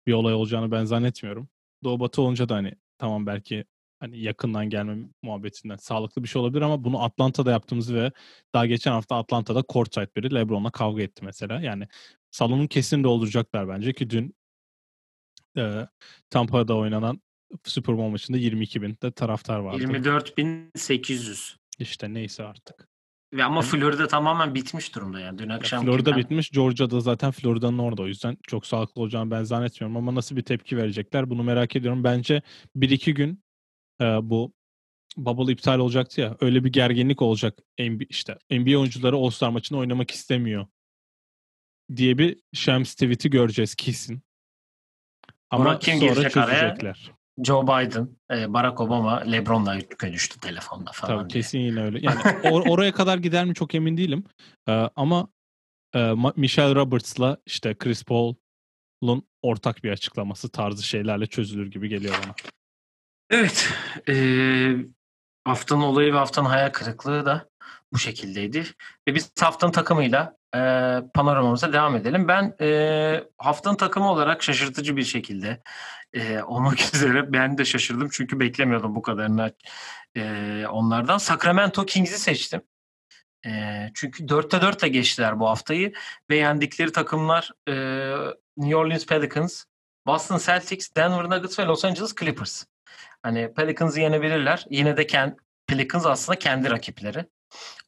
[0.08, 1.49] bir olay olacağını ben zannetmiyorum.
[1.84, 3.65] Doğu Batı olunca da hani tamam belki
[4.03, 8.11] hani yakından gelme muhabbetinden sağlıklı bir şey olabilir ama bunu Atlanta'da yaptığımız ve
[8.53, 11.61] daha geçen hafta Atlanta'da courtside biri LeBron'la kavga etti mesela.
[11.61, 11.87] Yani
[12.31, 14.35] salonun kesin dolduracaklar bence ki dün
[15.57, 15.87] e,
[16.29, 17.21] Tampa'da oynanan
[17.63, 19.83] Super Bowl maçında 22 bin de taraftar vardı.
[19.83, 21.55] 24.800.
[21.79, 22.87] İşte neyse artık.
[23.33, 25.37] Ve ama yani, Florida tamamen bitmiş durumda yani.
[25.37, 26.17] Dün akşam Florida ben...
[26.17, 26.49] bitmiş.
[26.49, 28.01] Georgia'da zaten Florida'nın orada.
[28.01, 29.97] O yüzden çok sağlıklı olacağını ben zannetmiyorum.
[29.97, 32.03] Ama nasıl bir tepki verecekler bunu merak ediyorum.
[32.03, 32.41] Bence
[32.75, 33.42] 1-2 gün
[34.01, 34.53] e, bu
[35.17, 36.38] bubble iptal olacaktı ya.
[36.41, 37.60] Öyle bir gerginlik olacak.
[37.79, 40.67] NBA, işte NBA oyuncuları All-Star maçını oynamak istemiyor
[41.95, 44.21] diye bir Shams tweet'i göreceğiz kesin.
[45.49, 46.43] Ama kim sonra çözecekler.
[46.43, 46.93] Araya?
[47.43, 48.10] Joe Biden,
[48.53, 51.41] Barack Obama, LeBron'la konuştu telefonda falan Tabii diye.
[51.41, 51.99] kesin yine öyle.
[52.01, 54.23] Yani or- oraya kadar gider mi çok emin değilim.
[54.95, 55.27] ama
[56.36, 62.36] Michelle Roberts'la işte Chris Paul'un ortak bir açıklaması tarzı şeylerle çözülür gibi geliyor bana.
[63.29, 63.69] Evet.
[64.09, 64.13] E,
[65.45, 67.49] haftanın olayı ve haftanın hayal kırıklığı da
[67.93, 68.65] bu şekildeydi.
[69.07, 70.59] Ve biz haftanın takımıyla e,
[71.13, 72.27] panoramamıza devam edelim.
[72.27, 75.63] Ben e, haftanın takımı olarak şaşırtıcı bir şekilde
[76.13, 79.53] e, olmak üzere ben de şaşırdım çünkü beklemiyordum bu kadarını
[80.15, 81.17] e, onlardan.
[81.17, 82.62] Sacramento Kings'i seçtim.
[83.45, 83.51] E,
[83.93, 85.93] çünkü 4'te 4 ile geçtiler bu haftayı
[86.29, 87.73] ve yendikleri takımlar e,
[88.57, 89.63] New Orleans Pelicans,
[90.07, 92.65] Boston Celtics, Denver Nuggets ve Los Angeles Clippers.
[93.23, 94.65] Hani Pelicans'ı yenebilirler.
[94.69, 95.31] Yine de kend,
[95.67, 97.25] Pelicans aslında kendi rakipleri.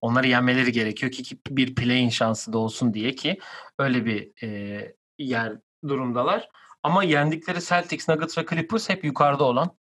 [0.01, 3.39] Onları yenmeleri gerekiyor ki bir play-in şansı da olsun diye ki
[3.79, 5.53] öyle bir e, yer
[5.87, 6.49] durumdalar.
[6.83, 9.77] Ama yendikleri Celtics, Nuggets ve Clippers hep yukarıda olan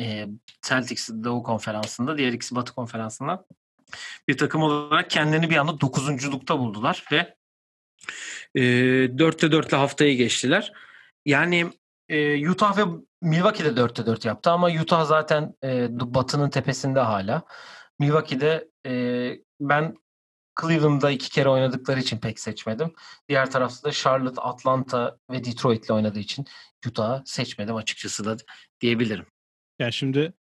[0.00, 0.26] e,
[0.62, 3.46] Celtics Doğu Konferansı'nda, diğer ikisi Batı Konferansı'nda
[4.28, 7.36] bir takım olarak kendini bir anda dokuzunculukta buldular ve
[8.54, 8.62] e,
[9.06, 10.72] 4'te 4'le haftayı geçtiler.
[11.26, 11.70] Yani
[12.08, 12.82] e, Utah ve
[13.24, 17.42] Milwaukee de 4'te 4 yaptı ama Utah zaten e, Batı'nın tepesinde hala.
[17.98, 18.92] Milwaukee'de e,
[19.60, 19.96] ben
[20.60, 22.92] Cleveland'da iki kere oynadıkları için pek seçmedim.
[23.28, 26.44] Diğer tarafta da Charlotte, Atlanta ve Detroit'le oynadığı için
[26.86, 28.36] Utah'ı seçmedim açıkçası da
[28.80, 29.26] diyebilirim.
[29.78, 30.34] Yani şimdi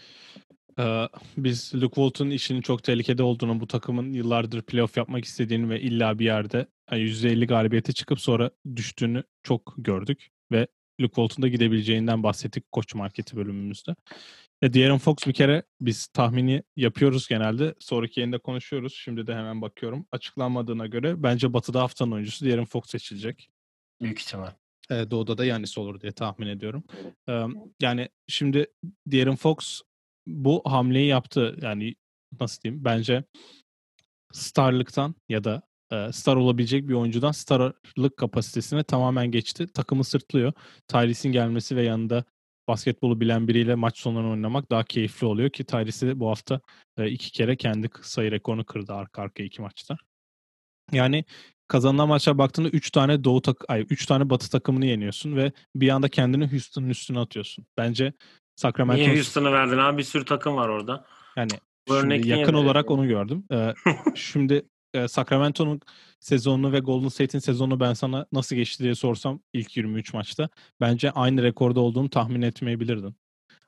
[0.79, 5.81] Ee, biz Luke Walton'un işinin çok tehlikede olduğunu, bu takımın yıllardır playoff yapmak istediğini ve
[5.81, 10.67] illa bir yerde yani %50 galibiyete çıkıp sonra düştüğünü çok gördük ve
[11.03, 13.95] Luke Walton'da gidebileceğinden bahsettik koç marketi bölümümüzde.
[14.63, 17.75] E, De'Aaron Fox bir kere biz tahmini yapıyoruz genelde.
[17.79, 18.95] Sonraki yayında konuşuyoruz.
[18.95, 20.07] Şimdi de hemen bakıyorum.
[20.13, 23.51] Açıklanmadığına göre bence Batı'da haftanın oyuncusu De'Aaron Fox seçilecek.
[24.03, 24.53] Büyük ihtimal.
[24.91, 26.85] E, Doğu'da da Yanis olur diye tahmin ediyorum.
[27.29, 27.43] E,
[27.81, 28.67] yani şimdi
[29.07, 29.81] De'Aaron Fox
[30.27, 31.59] bu hamleyi yaptı.
[31.63, 31.95] Yani
[32.41, 32.85] nasıl diyeyim?
[32.85, 33.25] Bence
[34.33, 35.63] starlıktan ya da
[36.13, 39.67] star olabilecek bir oyuncudan starlık kapasitesine tamamen geçti.
[39.67, 40.53] Takımı sırtlıyor.
[40.89, 42.25] Tyrese'in gelmesi ve yanında
[42.69, 46.61] basketbolu bilen biriyle maç sonlarını oynamak daha keyifli oluyor ki Tyrese bu hafta
[46.99, 49.97] e, iki kere kendi sayı rekorunu kırdı arka arkaya iki maçta.
[50.93, 51.25] Yani
[51.69, 55.89] kazanılan maçlara baktığında 3 tane doğu tak ay 3 tane batı takımını yeniyorsun ve bir
[55.89, 57.67] anda kendini Houston'un üstüne atıyorsun.
[57.77, 58.13] Bence
[58.57, 59.99] Sacramento Niye Houston'ı verdin abi?
[59.99, 61.07] Bir sürü takım var orada.
[61.37, 61.51] Yani
[61.89, 63.45] şimdi yakın olarak onu gördüm.
[63.53, 63.75] Ee,
[64.15, 65.81] şimdi e, Sacramento'nun
[66.21, 70.49] sezonunu ve Golden State'in sezonunu ben sana nasıl geçti diye sorsam ilk 23 maçta
[70.81, 73.17] bence aynı rekorda olduğunu tahmin etmeyebilirdin.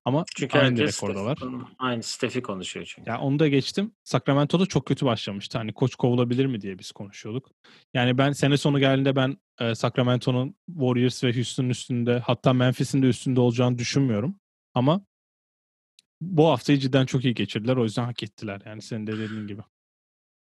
[0.04, 1.38] Ama çünkü aynı rekorda var.
[1.78, 3.10] Aynı Steph'i konuşuyor çünkü.
[3.10, 3.92] Ya onu da geçtim.
[4.04, 5.58] Sacramento'da çok kötü başlamıştı.
[5.58, 7.50] Hani koç kovulabilir mi diye biz konuşuyorduk.
[7.94, 13.06] Yani ben sene sonu geldiğinde ben e, Sacramento'nun Warriors ve Houston'un üstünde hatta Memphis'in de
[13.06, 14.40] üstünde olacağını düşünmüyorum.
[14.74, 15.06] Ama
[16.20, 17.76] bu haftayı cidden çok iyi geçirdiler.
[17.76, 18.62] O yüzden hak ettiler.
[18.66, 19.62] Yani senin de dediğin gibi.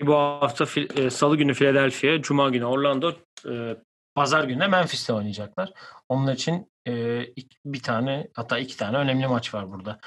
[0.07, 3.13] Bu hafta e, salı günü Philadelphia, cuma günü Orlando,
[3.51, 3.77] e,
[4.15, 5.73] pazar günü Memphis'te oynayacaklar.
[6.09, 7.21] Onun için e,
[7.65, 9.99] bir tane hatta iki tane önemli maç var burada.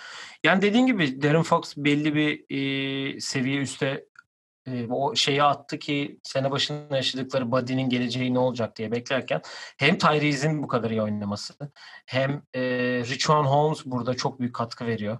[0.43, 4.05] Yani dediğin gibi Darren Fox belli bir e, seviye üstte
[4.67, 9.41] e, o şeyi attı ki sene başında yaşadıkları Buddy'nin geleceği ne olacak diye beklerken
[9.77, 11.53] hem Tyrese'in bu kadar iyi oynaması
[12.05, 12.61] hem e,
[13.09, 15.17] Richon Holmes burada çok büyük katkı veriyor.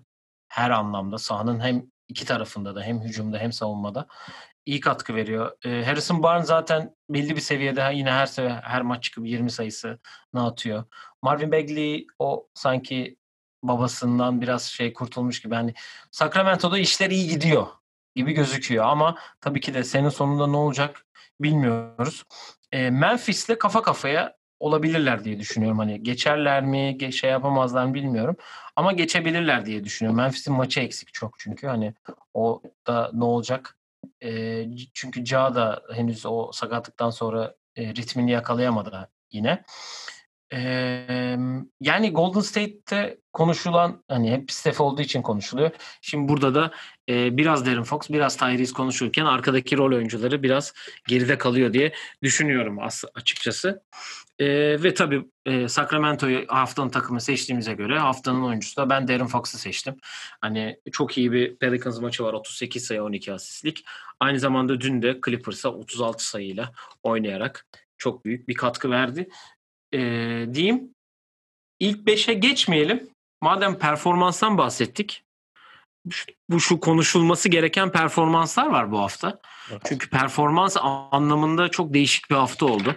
[0.47, 4.07] Her anlamda sahanın hem iki tarafında da hem hücumda hem savunmada
[4.65, 5.51] iyi katkı veriyor.
[5.65, 9.99] E, Harrison Barnes zaten belli bir seviyede yine her sefer her maç çıkıp 20 sayısı
[10.33, 10.83] ne atıyor.
[11.21, 13.17] Marvin Bagley o sanki
[13.63, 15.55] babasından biraz şey kurtulmuş gibi.
[15.55, 15.73] Hani
[16.11, 17.67] Sacramento'da işler iyi gidiyor
[18.15, 21.05] gibi gözüküyor ama tabii ki de senin sonunda ne olacak
[21.39, 22.23] bilmiyoruz.
[22.71, 25.79] E, Memphis'le kafa kafaya olabilirler diye düşünüyorum.
[25.79, 28.35] Hani geçerler mi, şey yapamazlar mı bilmiyorum.
[28.75, 30.17] Ama geçebilirler diye düşünüyorum.
[30.17, 31.67] Memphis'in maçı eksik çok çünkü.
[31.67, 31.93] Hani
[32.33, 33.77] o da ne olacak
[34.23, 39.63] e, çünkü Ca da henüz o sakatlıktan sonra e, ritmini yakalayamadı yine.
[41.81, 45.71] Yani Golden State'te konuşulan hani hep Steph olduğu için konuşuluyor.
[46.01, 46.71] Şimdi burada da
[47.09, 50.73] e, biraz Darren Fox, biraz Tyrese konuşurken arkadaki rol oyuncuları biraz
[51.07, 53.83] geride kalıyor diye düşünüyorum as- açıkçası.
[54.39, 54.47] E,
[54.83, 59.95] ve tabii e, Sacramento'yu haftanın takımı seçtiğimize göre haftanın oyuncusu da ben Darren Fox'u seçtim.
[60.41, 62.33] Hani çok iyi bir Pelicans maçı var.
[62.33, 63.85] 38 sayı 12 asistlik.
[64.19, 66.71] Aynı zamanda dün de Clippers'a 36 sayıyla
[67.03, 67.65] oynayarak
[67.97, 69.29] çok büyük bir katkı verdi.
[69.95, 70.95] E, diyeyim.
[71.79, 73.09] İlk 5'e geçmeyelim.
[73.41, 75.25] Madem performanstan bahsettik
[76.49, 79.39] bu şu konuşulması gereken performanslar var bu hafta.
[79.71, 79.81] Evet.
[79.85, 80.77] Çünkü performans
[81.11, 82.95] anlamında çok değişik bir hafta oldu.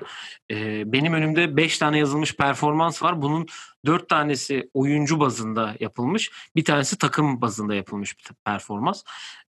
[0.50, 3.22] Ee, benim önümde 5 tane yazılmış performans var.
[3.22, 3.46] Bunun
[3.86, 6.30] 4 tanesi oyuncu bazında yapılmış.
[6.56, 9.02] Bir tanesi takım bazında yapılmış bir performans.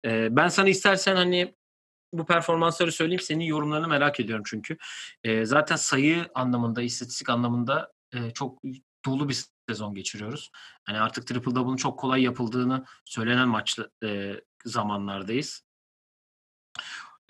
[0.04, 1.54] Ee, ben sana istersen hani
[2.12, 3.20] bu performansları söyleyeyim.
[3.20, 4.76] Senin yorumlarını merak ediyorum çünkü.
[5.24, 8.58] Ee, zaten sayı anlamında, istatistik anlamında e, çok
[9.06, 10.50] dolu bir sezon geçiriyoruz.
[10.84, 15.62] Hani artık triple double'ın çok kolay yapıldığını söylenen maçlı e, zamanlardayız.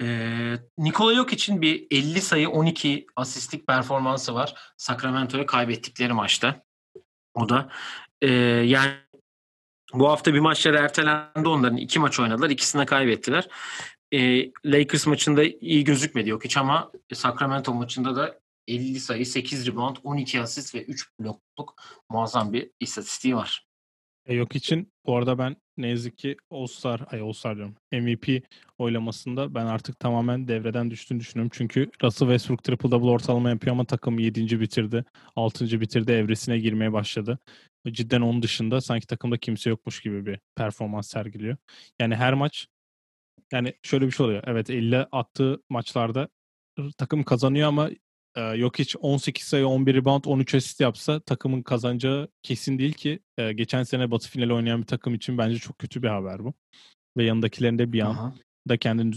[0.00, 4.54] E, Nikola yok için bir 50 sayı 12 asistlik performansı var.
[4.76, 6.64] Sacramento'ya kaybettikleri maçta.
[7.34, 7.68] O da
[8.22, 8.30] e,
[8.64, 8.92] yani
[9.92, 11.76] bu hafta bir maçları ertelendi onların.
[11.76, 12.50] iki maç oynadılar.
[12.50, 13.48] ikisine kaybettiler.
[14.12, 19.96] E, Lakers maçında iyi gözükmedi yok hiç ama Sacramento maçında da 50 sayı, 8 rebound,
[20.04, 21.74] 12 asist ve 3 blokluk
[22.10, 23.68] muazzam bir istatistiği var.
[24.26, 28.42] E yok için bu arada ben ne yazık ki All-Star, ay All-Star diyorum, MVP
[28.78, 31.50] oylamasında ben artık tamamen devreden düştüğünü düşünüyorum.
[31.54, 34.60] Çünkü Russell Westbrook triple double ortalama yapıyor ama takım 7.
[34.60, 35.04] bitirdi,
[35.36, 35.80] 6.
[35.80, 37.38] bitirdi, evresine girmeye başladı.
[37.88, 41.56] Cidden onun dışında sanki takımda kimse yokmuş gibi bir performans sergiliyor.
[42.00, 42.66] Yani her maç
[43.52, 44.42] yani şöyle bir şey oluyor.
[44.46, 46.28] Evet 50 attığı maçlarda
[46.98, 47.90] takım kazanıyor ama
[48.38, 53.20] ee, yok hiç 18 sayı 11 rebound 13 asist yapsa takımın kazanacağı kesin değil ki.
[53.38, 56.54] Ee, geçen sene Batı finali oynayan bir takım için bence çok kötü bir haber bu.
[57.16, 58.34] Ve yanındakilerin de bir an
[58.68, 59.14] da kendini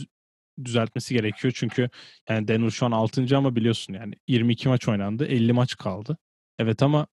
[0.66, 1.54] düzeltmesi gerekiyor.
[1.56, 1.90] Çünkü
[2.30, 3.38] yani Denver şu an 6.
[3.38, 5.26] ama biliyorsun yani 22 maç oynandı.
[5.26, 6.18] 50 maç kaldı.
[6.60, 7.08] Evet ama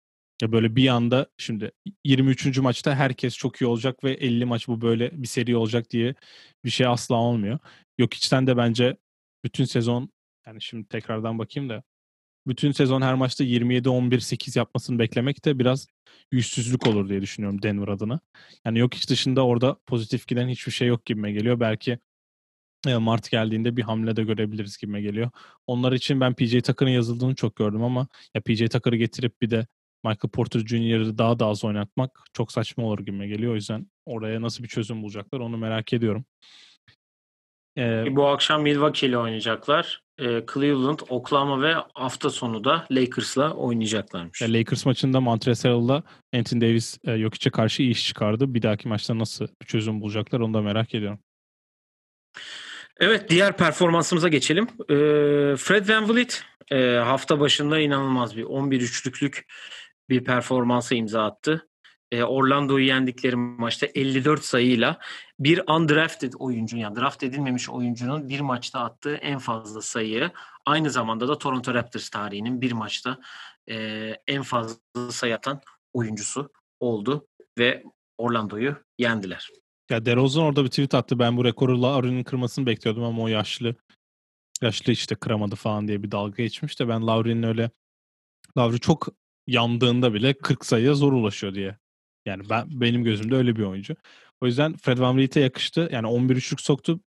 [0.43, 1.73] Ya böyle bir anda şimdi
[2.05, 2.59] 23.
[2.59, 6.15] maçta herkes çok iyi olacak ve 50 maç bu böyle bir seri olacak diye
[6.65, 7.59] bir şey asla olmuyor.
[7.99, 8.97] Yok içten de bence
[9.45, 10.11] bütün sezon
[10.47, 11.83] yani şimdi tekrardan bakayım da
[12.47, 15.87] bütün sezon her maçta 27-11-8 yapmasını beklemek de biraz
[16.33, 18.21] yüzsüzlük olur diye düşünüyorum Denver adına.
[18.67, 21.61] Yani yok iç dışında orada pozitif giden hiçbir şey yok gibime geliyor.
[21.61, 21.99] Belki
[22.87, 25.31] e, Mart geldiğinde bir hamle de görebiliriz gibime geliyor.
[25.67, 29.67] Onlar için ben PJ Tucker'ın yazıldığını çok gördüm ama ya PJ Tucker'ı getirip bir de
[30.05, 33.53] Michael Porter Jr.'ı daha da az oynatmak çok saçma olur gibime geliyor.
[33.53, 36.25] O yüzden oraya nasıl bir çözüm bulacaklar onu merak ediyorum.
[37.79, 40.03] Ee, Bu akşam Milwaukee ile oynayacaklar.
[40.19, 44.41] Ee, Cleveland, Oklahoma ve hafta sonu da Lakers'la oynayacaklarmış.
[44.41, 46.03] Ya Lakers maçında Montrezl'la
[46.35, 48.55] Anthony Davis e, Jokic'e karşı iyi iş çıkardı.
[48.55, 51.19] Bir dahaki maçta nasıl bir çözüm bulacaklar onu da merak ediyorum.
[53.01, 54.65] Evet diğer performansımıza geçelim.
[54.65, 54.95] Ee,
[55.57, 59.47] Fred VanVleet e, hafta başında inanılmaz bir 11 üçlüklük
[60.09, 61.69] bir performansa imza attı.
[62.13, 64.99] E, Orlando'yu yendikleri maçta 54 sayıyla
[65.39, 70.31] bir undrafted oyuncu yani draft edilmemiş oyuncunun bir maçta attığı en fazla sayı
[70.67, 73.21] aynı zamanda da Toronto Raptors tarihinin bir maçta
[73.71, 73.77] e,
[74.27, 74.77] en fazla
[75.11, 75.61] sayı atan
[75.93, 77.27] oyuncusu oldu
[77.59, 77.85] ve
[78.19, 79.49] Orlando'yu yendiler.
[79.91, 81.19] Ya DeRozan orada bir tweet attı.
[81.19, 83.75] Ben bu rekoru Lowry'nin kırmasını bekliyordum ama o yaşlı
[84.63, 87.71] yaşlı işte kıramadı falan diye bir dalga geçmiş de ben Lowry'nin öyle
[88.59, 89.09] Lowry çok
[89.47, 91.79] yandığında bile 40 sayıya zor ulaşıyor diye.
[92.27, 93.97] Yani ben benim gözümde öyle bir oyuncu.
[94.41, 95.89] O yüzden Fred VanVleet'e yakıştı.
[95.93, 97.01] Yani 11 üçlük soktu.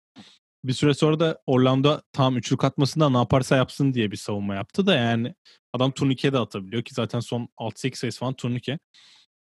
[0.64, 4.86] Bir süre sonra da Orlando tam üçlük atmasında ne yaparsa yapsın diye bir savunma yaptı
[4.86, 5.36] da yani
[5.74, 8.80] adam turnike de atabiliyor ki zaten son 6-8 sayısı falan turnike.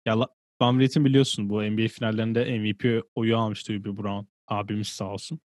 [0.06, 0.28] Ya
[0.62, 5.40] VanVleet'in biliyorsun bu NBA finallerinde MVP oyu almıştı Hubie Brown abimiz sağ olsun.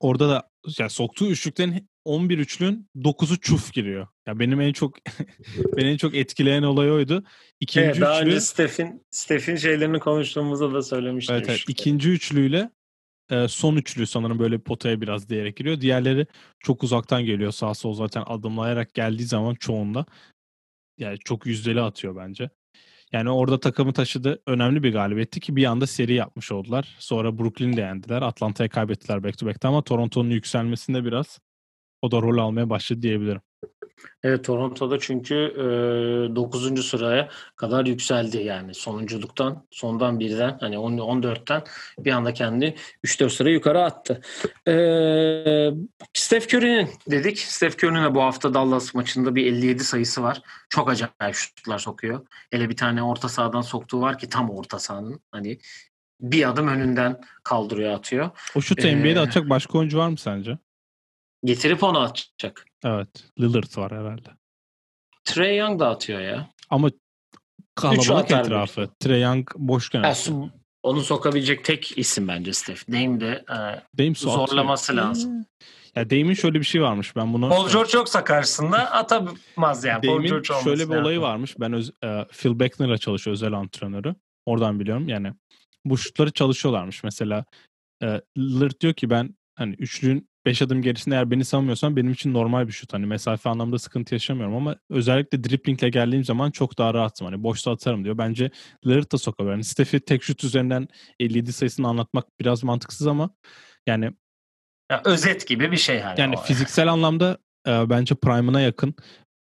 [0.00, 4.06] Orada da yani soktuğu üçlüklerin 11 üçlüğün 9'u çuf giriyor.
[4.26, 4.96] Ya benim en çok
[5.76, 7.24] beni en çok etkileyen olay oydu.
[7.60, 11.36] İkinci evet, daha üçlü, önce Steph'in Steph'in şeylerini konuştuğumuzda da söylemiştim.
[11.36, 12.70] Evet, evet ikinci üçlüyle
[13.30, 15.80] e, son üçlü sanırım böyle potaya biraz diyerek giriyor.
[15.80, 16.26] Diğerleri
[16.60, 17.52] çok uzaktan geliyor.
[17.52, 20.06] Sağ sol zaten adımlayarak geldiği zaman çoğunda
[20.98, 22.50] yani çok yüzdeli atıyor bence.
[23.12, 24.42] Yani orada takımı taşıdı.
[24.46, 26.96] Önemli bir galibiyetti ki bir anda seri yapmış oldular.
[26.98, 28.22] Sonra Brooklyn'de yendiler.
[28.22, 31.40] Atlanta'ya kaybettiler back to back'te ama Toronto'nun yükselmesinde biraz
[32.02, 33.40] o da rol almaya başladı diyebilirim.
[34.22, 36.86] Evet Toronto'da çünkü e, 9.
[36.86, 41.62] sıraya kadar yükseldi yani sonunculuktan sondan birden hani 14'ten
[41.98, 42.74] bir anda kendi
[43.04, 44.20] 3-4 sıra yukarı attı.
[44.68, 44.74] E,
[46.14, 47.38] Steph Curry'nin dedik.
[47.38, 50.42] Steph Curry'nin bu hafta Dallas maçında bir 57 sayısı var.
[50.68, 52.26] Çok acayip şutlar sokuyor.
[52.50, 55.58] Hele bir tane orta sahadan soktuğu var ki tam orta sahanın hani
[56.20, 58.30] bir adım önünden kaldırıyor atıyor.
[58.54, 60.58] O şutu ee, NBA'de atacak başka oyuncu var mı sence?
[61.44, 62.66] Getirip onu atacak.
[62.84, 63.08] Evet.
[63.40, 64.30] Lillard var herhalde.
[65.24, 66.48] Trey Young da atıyor ya.
[66.70, 66.90] Ama
[67.74, 68.80] kalabalık etrafı.
[68.80, 68.88] Bir.
[69.00, 70.14] Trey Young boşken ya,
[70.82, 72.88] onu sokabilecek tek isim bence Steph.
[72.88, 73.56] Dame de e,
[73.98, 75.06] Dame zorlaması atıyor.
[75.06, 75.46] lazım.
[75.96, 77.16] Ya Dame'in şöyle bir şey varmış.
[77.16, 80.02] Ben bunu Paul George yoksa karşısında atamaz yani.
[80.02, 81.54] Dame'in şöyle bir olayı varmış.
[81.60, 84.14] Ben öz, e, Phil Beckner'la çalışıyor özel antrenörü.
[84.46, 85.08] Oradan biliyorum.
[85.08, 85.32] Yani
[85.84, 87.04] bu şutları çalışıyorlarmış.
[87.04, 87.44] Mesela
[88.02, 92.34] e, Lillard diyor ki ben hani üçlüğün 5 adım gerisinde eğer beni savunmuyorsan benim için
[92.34, 92.92] normal bir şut.
[92.92, 97.26] Hani mesafe anlamda sıkıntı yaşamıyorum ama özellikle driplingle geldiğim zaman çok daha rahatım.
[97.26, 98.18] Hani boşta atarım diyor.
[98.18, 98.50] Bence
[98.86, 99.52] Lillard da sokabilir.
[99.52, 100.88] Yani Steph'i tek şut üzerinden
[101.20, 103.30] 57 sayısını anlatmak biraz mantıksız ama
[103.86, 104.10] yani
[104.92, 106.20] ya özet gibi bir şey hani.
[106.20, 108.94] Yani fiziksel anlamda e, bence prime'ına yakın.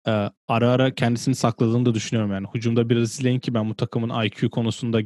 [0.07, 0.11] E,
[0.47, 2.47] ara ara kendisini sakladığını da düşünüyorum yani.
[2.53, 4.99] Hücumda biraz izleyin ki ben bu takımın IQ konusunda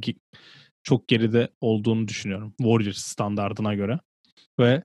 [0.84, 2.53] çok geride olduğunu düşünüyorum.
[2.58, 3.99] Warriors standardına göre.
[4.60, 4.84] Ve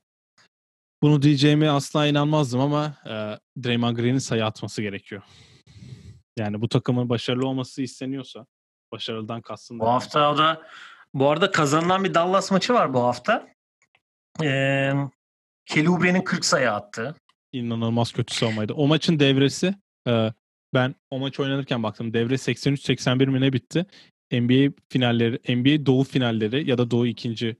[1.02, 3.14] bunu diyeceğime asla inanmazdım ama e,
[3.64, 5.22] Draymond Green'in sayı atması gerekiyor.
[6.38, 8.46] Yani bu takımın başarılı olması isteniyorsa
[8.92, 9.80] başarılıdan kastım.
[9.80, 10.62] Bu hafta o da
[11.14, 13.48] bu arada kazanılan bir Dallas maçı var bu hafta.
[14.42, 14.92] Ee,
[15.66, 17.14] Kelly 40 sayı attı.
[17.52, 18.72] İnanılmaz kötü savunmaydı.
[18.72, 19.74] O maçın devresi
[20.08, 20.32] e,
[20.74, 22.14] ben o maç oynanırken baktım.
[22.14, 23.86] Devre 83-81 mi ne bitti?
[24.32, 27.56] NBA finalleri, NBA Doğu finalleri ya da Doğu ikinci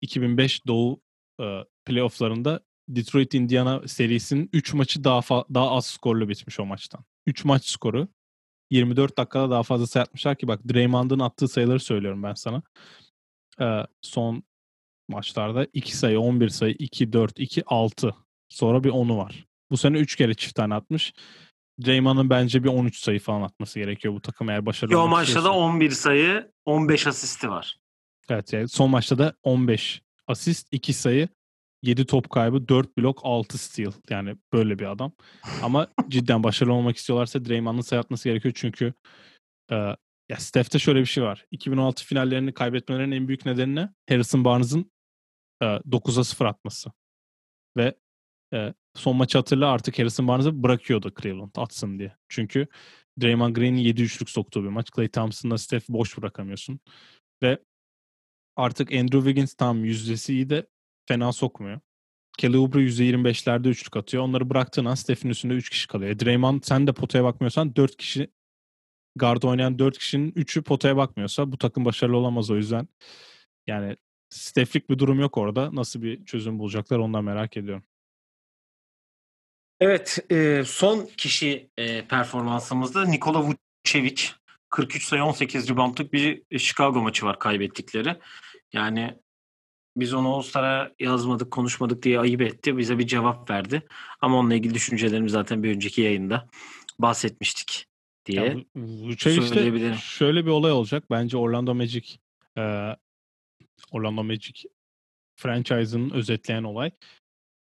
[0.00, 1.00] 2005 Doğu
[1.40, 7.04] e, playofflarında Detroit Indiana serisinin 3 maçı daha fa- daha az skorlu bitmiş o maçtan.
[7.26, 8.08] 3 maç skoru
[8.70, 12.62] 24 dakikada daha fazla sayı atmışlar ki bak Draymond'ın attığı sayıları söylüyorum ben sana.
[13.60, 14.42] Ee, son
[15.08, 18.14] maçlarda 2 sayı, 11 sayı, 2, 4, 2, 6.
[18.48, 19.46] Sonra bir 10'u var.
[19.70, 21.14] Bu sene 3 kere çift tane atmış.
[21.86, 25.44] Draymond'ın bence bir 13 sayı falan atması gerekiyor bu takım eğer başarılı olmak O maçta
[25.44, 27.76] da 11 sayı, 15 asisti var.
[28.28, 31.28] Evet yani son maçta da 15 asist, 2 sayı,
[31.84, 33.92] 7 top kaybı, 4 blok, 6 steal.
[34.10, 35.12] Yani böyle bir adam.
[35.62, 38.94] Ama cidden başarılı olmak istiyorlarsa Draymond'ın sayatması gerekiyor çünkü
[39.70, 39.74] e,
[40.28, 41.46] ya Steph'te şöyle bir şey var.
[41.50, 43.90] 2016 finallerini kaybetmelerinin en büyük nedeni ne?
[44.08, 44.92] Harrison Barnes'ın
[45.62, 46.92] e, 9'a 0 atması.
[47.76, 47.94] Ve
[48.54, 52.16] e, son maçı hatırla artık Harrison Barnes'ı bırakıyordu Cleveland atsın diye.
[52.28, 52.66] Çünkü
[53.22, 54.90] Draymond Green'in 7 üçlük soktuğu bir maç.
[54.96, 56.80] Clay Thompson'la Steph boş bırakamıyorsun.
[57.42, 57.58] Ve
[58.56, 60.66] artık Andrew Wiggins tam yüzdesi iyi de
[61.08, 61.80] fena sokmuyor.
[62.38, 64.22] Kelly Oubre %25'lerde üçlük atıyor.
[64.22, 66.10] Onları bıraktığın an Steph'in üstünde 3 kişi kalıyor.
[66.10, 68.30] E, Draymond sen de potaya bakmıyorsan 4 kişi
[69.16, 72.88] guard oynayan 4 kişinin 3'ü potaya bakmıyorsa bu takım başarılı olamaz o yüzden.
[73.66, 73.96] Yani
[74.30, 75.74] Steph'lik bir durum yok orada.
[75.74, 77.84] Nasıl bir çözüm bulacaklar ondan merak ediyorum.
[79.80, 83.42] Evet, e, son kişi e, performansımızda Nikola
[83.84, 84.22] Vucevic.
[84.70, 88.16] 43 sayı 18 reboundlık bir Chicago maçı var kaybettikleri.
[88.72, 89.18] Yani
[89.96, 92.76] biz onu All-Star'a yazmadık, konuşmadık diye ayıp etti.
[92.76, 93.82] Bize bir cevap verdi.
[94.20, 96.48] Ama onunla ilgili düşüncelerimi zaten bir önceki yayında
[96.98, 97.86] bahsetmiştik
[98.26, 101.04] diye ya, Vucevic'te şöyle bir olay olacak.
[101.10, 102.16] Bence Orlando Magic
[102.58, 102.96] e,
[103.90, 104.68] Orlando Magic
[105.36, 106.90] franchise'ın özetleyen olay.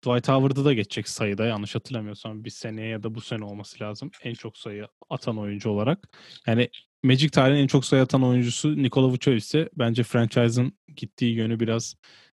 [0.05, 4.11] Dwight Howard'ı da geçecek sayıda yanlış hatırlamıyorsam bir seneye ya da bu sene olması lazım.
[4.23, 6.09] En çok sayı atan oyuncu olarak.
[6.47, 6.69] Yani
[7.03, 11.95] Magic tarihinin en çok sayı atan oyuncusu Nikola Vucevic ise bence franchise'ın gittiği yönü biraz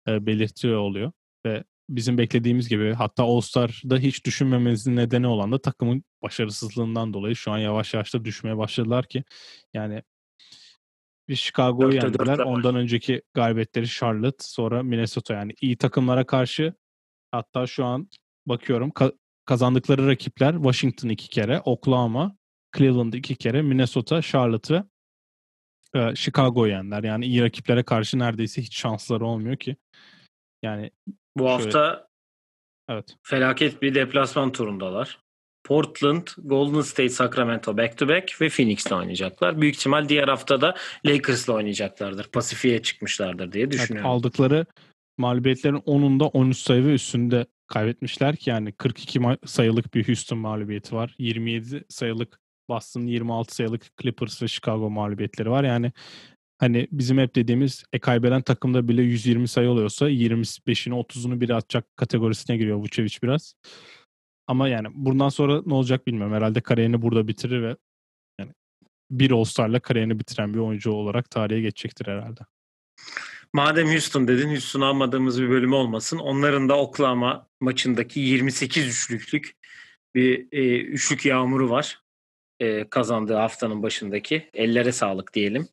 [0.08, 1.12] e, belirtiyor oluyor.
[1.46, 7.52] Ve bizim beklediğimiz gibi hatta All-Star'da hiç düşünmememizin nedeni olan da takımın başarısızlığından dolayı şu
[7.52, 9.24] an yavaş yavaş da düşmeye başladılar ki
[9.74, 10.02] yani
[11.28, 12.38] bir Chicago'yu yendiler.
[12.38, 16.74] Ondan önceki galibiyetleri Charlotte, sonra Minnesota yani iyi takımlara karşı
[17.32, 18.08] Hatta şu an
[18.46, 22.36] bakıyorum ka- kazandıkları rakipler Washington iki kere, Oklahoma,
[22.76, 24.82] Cleveland iki kere, Minnesota, Charlotte ve
[25.94, 27.02] e, Chicago yenler.
[27.02, 29.76] Yani iyi rakiplere karşı neredeyse hiç şansları olmuyor ki.
[30.62, 30.90] Yani
[31.36, 31.52] bu şöyle...
[31.52, 32.08] hafta
[32.88, 33.16] evet.
[33.22, 35.18] felaket bir deplasman turundalar.
[35.64, 39.60] Portland, Golden State, Sacramento back to back ve Phoenix'le oynayacaklar.
[39.60, 40.74] Büyük ihtimal diğer haftada
[41.06, 42.28] Lakers'la oynayacaklardır.
[42.28, 44.10] Pasifik'e çıkmışlardır diye düşünüyorum.
[44.10, 44.66] Evet, aldıkları
[45.18, 51.14] mağlubiyetlerin 10'unda 13 sayı ve üstünde kaybetmişler ki yani 42 sayılık bir Houston mağlubiyeti var.
[51.18, 52.39] 27 sayılık
[52.70, 55.64] Boston, 26 sayılık Clippers ve Chicago mağlubiyetleri var.
[55.64, 55.92] Yani
[56.58, 61.96] hani bizim hep dediğimiz e kaybeden takımda bile 120 sayı oluyorsa 25'ini 30'unu biri atacak
[61.96, 63.54] kategorisine giriyor Vucevic biraz.
[64.46, 66.34] Ama yani bundan sonra ne olacak bilmiyorum.
[66.34, 67.76] Herhalde kariyerini burada bitirir ve
[68.40, 68.52] yani
[69.10, 72.40] bir All-Star'la kariyerini bitiren bir oyuncu olarak tarihe geçecektir herhalde.
[73.52, 76.18] Madem Houston dedin, Houston almadığımız bir bölüm olmasın.
[76.18, 79.56] Onların da Oklahoma maçındaki 28 üçlüklük
[80.14, 82.02] bir e, üçlük yağmuru var.
[82.60, 84.50] E, kazandığı haftanın başındaki.
[84.54, 85.68] Ellere sağlık diyelim.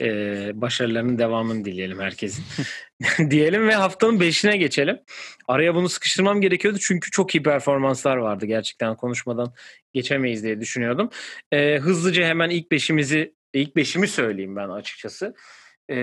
[0.00, 0.06] E,
[0.54, 2.44] başarılarının devamını dileyelim herkesin.
[3.30, 5.00] diyelim ve haftanın beşine geçelim.
[5.48, 8.46] Araya bunu sıkıştırmam gerekiyordu çünkü çok iyi performanslar vardı.
[8.46, 9.54] Gerçekten konuşmadan
[9.92, 11.10] geçemeyiz diye düşünüyordum.
[11.52, 15.34] E, hızlıca hemen ilk beşimizi, ilk beşimi söyleyeyim ben açıkçası.
[15.90, 15.96] E,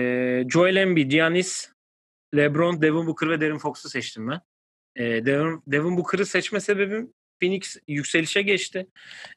[0.52, 1.68] Joel Embiid, Giannis,
[2.36, 4.40] LeBron, Devin Booker ve Darren Fox'u seçtim ben.
[4.96, 7.12] E, Devin, Devin Booker'ı seçme sebebim
[7.44, 8.86] Phoenix yükselişe geçti.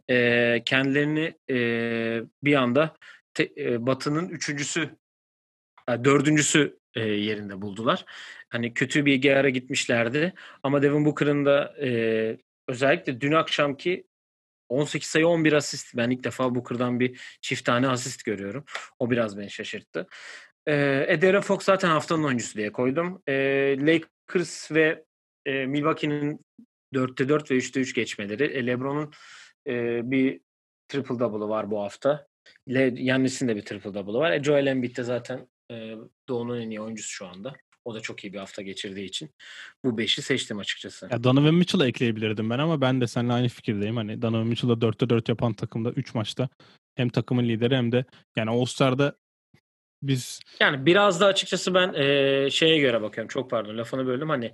[0.09, 1.57] E, kendilerini e,
[2.43, 2.95] bir anda
[3.33, 4.89] te, e, Batı'nın üçüncüsü,
[5.89, 8.05] e, dördüncüsü e, yerinde buldular.
[8.49, 10.33] Hani kötü bir ara gitmişlerdi.
[10.63, 11.89] Ama Devin Booker'ın da e,
[12.67, 14.07] özellikle dün akşamki
[14.69, 15.97] 18 sayı 11 asist.
[15.97, 18.65] Ben ilk defa Booker'dan bir çift tane asist görüyorum.
[18.99, 20.07] O biraz beni şaşırttı.
[20.67, 23.21] Ee, Edera Fox zaten haftanın oyuncusu diye koydum.
[23.27, 25.03] Ee, Lakers ve
[25.45, 26.39] e, Milwaukee'nin
[26.93, 28.43] 4'te 4 ve 3'te 3 geçmeleri.
[28.43, 29.11] E, LeBron'un
[29.67, 30.41] e, bir
[30.87, 32.27] triple double'ı var bu hafta.
[32.69, 34.31] Le, Yannis'in de bir triple double'ı var.
[34.31, 35.95] E, Joel Embiid de zaten e,
[36.29, 37.53] Doğu'nun en iyi oyuncusu şu anda.
[37.85, 39.29] O da çok iyi bir hafta geçirdiği için
[39.85, 41.07] bu beşi seçtim açıkçası.
[41.11, 43.97] Ya Donovan Mitchell'ı ekleyebilirdim ben ama ben de seninle aynı fikirdeyim.
[43.97, 46.49] Hani Donovan Mitchell'ı 4'te 4 yapan takımda 3 maçta
[46.95, 49.15] hem takımın lideri hem de yani All-Star'da
[50.01, 53.27] biz yani biraz da açıkçası ben e, şeye göre bakıyorum.
[53.27, 54.29] Çok pardon lafını böldüm.
[54.29, 54.53] Hani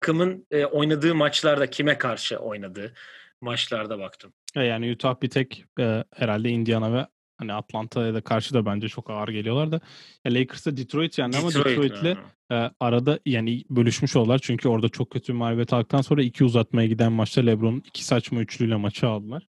[0.00, 2.94] takımın e, oynadığı maçlarda kime karşı oynadığı
[3.40, 4.32] maçlarda baktım.
[4.54, 9.10] Yani Utah bir tek e, herhalde Indiana ve Hani Atlanta'ya da karşı da bence çok
[9.10, 9.80] ağır geliyorlar da.
[10.24, 12.18] Ya Lakers'ta Detroit yani Detroit, ama Detroit'le
[12.52, 14.38] e, arada yani bölüşmüş oldular.
[14.42, 18.40] Çünkü orada çok kötü bir mağlubiyet aldıktan sonra iki uzatmaya giden maçta LeBron iki saçma
[18.40, 19.46] üçlüyle maçı aldılar.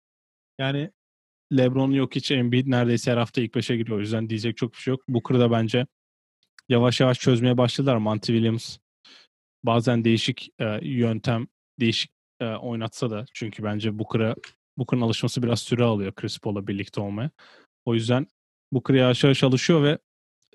[0.60, 0.92] Yani
[1.58, 3.98] LeBron yok hiç Embiid neredeyse her hafta ilk beşe giriyor.
[3.98, 5.02] O yüzden diyecek çok bir şey yok.
[5.08, 5.88] Booker'da bence
[6.70, 7.98] yavaş yavaş çözmeye başladılar.
[7.98, 8.78] Monty Williams
[9.66, 11.48] bazen değişik e, yöntem,
[11.80, 14.36] değişik e, oynatsa da çünkü bence Booker'a
[14.78, 17.30] Booker'ın alışması biraz süre alıyor Chris Paul'la birlikte olmaya.
[17.86, 18.28] O yüzden
[18.72, 19.98] bu kriya aşağı çalışıyor ve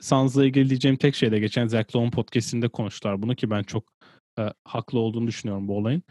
[0.00, 3.92] Suns'la ilgili diyeceğim tek şey de geçen Zach Lowe'un podcastinde konuştular bunu ki ben çok
[4.38, 6.02] e, haklı olduğunu düşünüyorum bu olayın.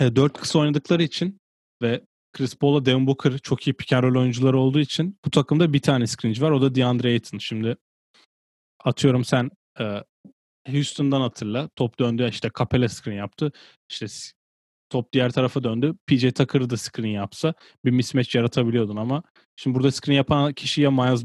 [0.00, 1.40] E, dört kısa oynadıkları için
[1.82, 5.72] ve Chris Paul'la Devin Booker çok iyi pick and roll oyuncuları olduğu için bu takımda
[5.72, 6.50] bir tane screenci var.
[6.50, 7.38] O da DeAndre Ayton.
[7.38, 7.76] Şimdi
[8.84, 10.04] atıyorum sen e,
[10.66, 11.68] Houston'dan hatırla.
[11.76, 13.52] Top döndü işte Capella screen yaptı.
[13.90, 14.06] İşte
[14.90, 15.94] top diğer tarafa döndü.
[16.06, 17.54] PJ Tucker da screen yapsa
[17.84, 19.22] bir mismatch yaratabiliyordun ama
[19.56, 21.24] şimdi burada screen yapan kişi ya Miles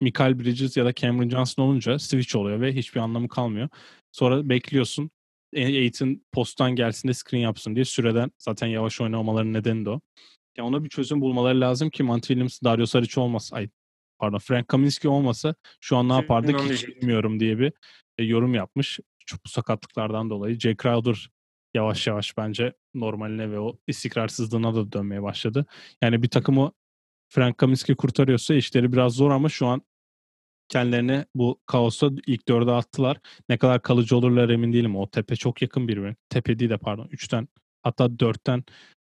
[0.00, 3.68] Michael Bridges ya da Cameron Johnson olunca switch oluyor ve hiçbir anlamı kalmıyor.
[4.12, 5.10] Sonra bekliyorsun.
[5.56, 10.00] Aiton posttan gelsin de screen yapsın diye süreden zaten yavaş oynamaların nedeni de o.
[10.56, 13.68] Ya ona bir çözüm bulmaları lazım ki Monty Williams, Dario Saric olmasa, ay
[14.18, 17.72] pardon Frank Kaminsky olmasa şu an ne yapardık hiç bilmiyorum diye bir
[18.18, 19.00] e, yorum yapmış.
[19.26, 20.58] Şu sakatlıklardan dolayı.
[20.58, 21.30] Jay Crowder
[21.74, 25.66] yavaş yavaş bence normaline ve o istikrarsızlığına da dönmeye başladı.
[26.02, 26.72] Yani bir takımı
[27.28, 29.82] Frank Kaminsky kurtarıyorsa işleri biraz zor ama şu an
[30.68, 33.18] kendilerini bu kaosta ilk dörde attılar.
[33.48, 34.96] Ne kadar kalıcı olurlar emin değilim.
[34.96, 36.16] O tepe çok yakın birbirine.
[36.28, 37.08] Tepe değil de pardon.
[37.10, 37.48] Üçten
[37.82, 38.64] hatta dörtten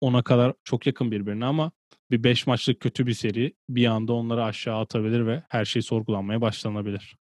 [0.00, 1.72] ona kadar çok yakın birbirine ama
[2.10, 6.40] bir beş maçlık kötü bir seri bir anda onları aşağı atabilir ve her şey sorgulanmaya
[6.40, 7.16] başlanabilir.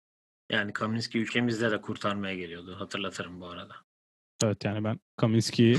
[0.50, 2.76] Yani Kaminski ülkemizde de kurtarmaya geliyordu.
[2.78, 3.74] Hatırlatırım bu arada.
[4.44, 5.76] Evet yani ben Kaminski'yi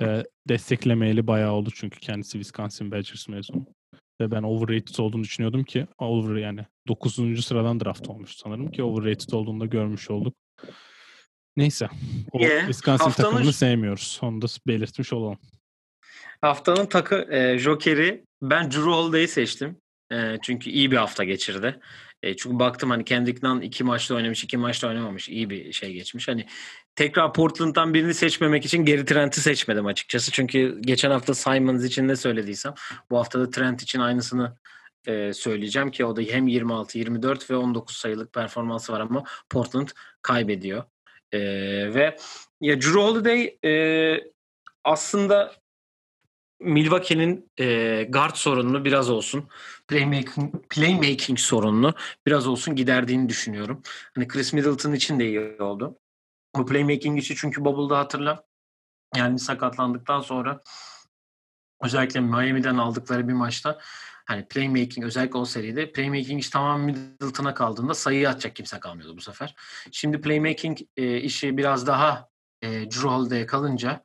[0.00, 3.66] e, desteklemeyeli bayağı oldu çünkü kendisi Wisconsin Badgers mezunu.
[4.20, 7.44] Ve ben overrated olduğunu düşünüyordum ki over yani 9.
[7.44, 10.34] sıradan draft olmuş sanırım ki overrated olduğunu da görmüş olduk.
[11.56, 11.88] Neyse.
[12.32, 13.30] O yeah, Wisconsin haftanın...
[13.30, 14.18] takımını sevmiyoruz.
[14.22, 15.38] Onu da belirtmiş olalım.
[16.40, 19.76] Haftanın takı e, Joker'i ben Drew Holiday'i seçtim.
[20.12, 21.80] E, çünkü iyi bir hafta geçirdi.
[22.22, 25.28] E, çünkü baktım hani Kendrick Nunn iki maçta oynamış, iki maçta oynamamış.
[25.28, 26.28] İyi bir şey geçmiş.
[26.28, 26.46] Hani
[26.96, 30.30] tekrar Portland'dan birini seçmemek için geri Trent'i seçmedim açıkçası.
[30.30, 32.74] Çünkü geçen hafta Simons için ne söylediysem
[33.10, 34.56] bu hafta da Trent için aynısını
[35.06, 39.88] e, söyleyeceğim ki o da hem 26, 24 ve 19 sayılık performansı var ama Portland
[40.22, 40.84] kaybediyor.
[41.32, 41.40] E,
[41.94, 42.16] ve
[42.60, 44.20] ya Drew Holiday e,
[44.84, 45.52] aslında
[46.60, 49.48] Milwaukee'nin e, guard sorununu biraz olsun
[49.90, 51.94] playmaking, playmaking sorununu
[52.26, 53.82] biraz olsun giderdiğini düşünüyorum.
[54.14, 55.98] Hani Chris Middleton için de iyi oldu.
[56.56, 58.44] Bu playmaking işi çünkü Bubble'da hatırla
[59.16, 60.60] yani sakatlandıktan sonra
[61.82, 63.78] özellikle Miami'den aldıkları bir maçta
[64.26, 69.20] hani playmaking özellikle o seride playmaking iş tamamen Middleton'a kaldığında sayıyı atacak kimse kalmıyordu bu
[69.20, 69.54] sefer.
[69.92, 72.28] Şimdi playmaking e, işi biraz daha
[72.62, 74.04] e, Drew Holiday'e kalınca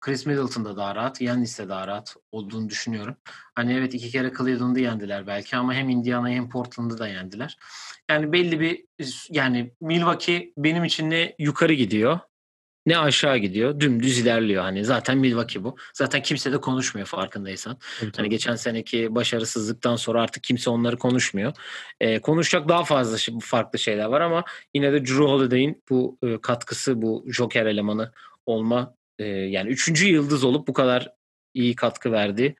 [0.00, 3.16] Chris Middleton da daha rahat, Yannis de daha rahat olduğunu düşünüyorum.
[3.54, 7.56] Hani evet iki kere Cleveland'ı yendiler belki ama hem Indiana'yı hem Portland'ı da yendiler.
[8.10, 8.84] Yani belli bir
[9.30, 12.20] yani Milwaukee benim için ne yukarı gidiyor
[12.86, 13.80] ne aşağı gidiyor.
[13.80, 14.62] Dümdüz ilerliyor.
[14.62, 15.76] Hani zaten Milwaukee bu.
[15.94, 17.78] Zaten kimse de konuşmuyor farkındaysan.
[18.02, 21.52] Evet, hani geçen seneki başarısızlıktan sonra artık kimse onları konuşmuyor.
[22.00, 24.44] Ee, konuşacak daha fazla farklı şeyler var ama
[24.74, 28.12] yine de Drew Holiday'in bu e, katkısı, bu Joker elemanı
[28.46, 31.12] olma e, yani üçüncü yıldız olup bu kadar
[31.54, 32.56] iyi katkı verdi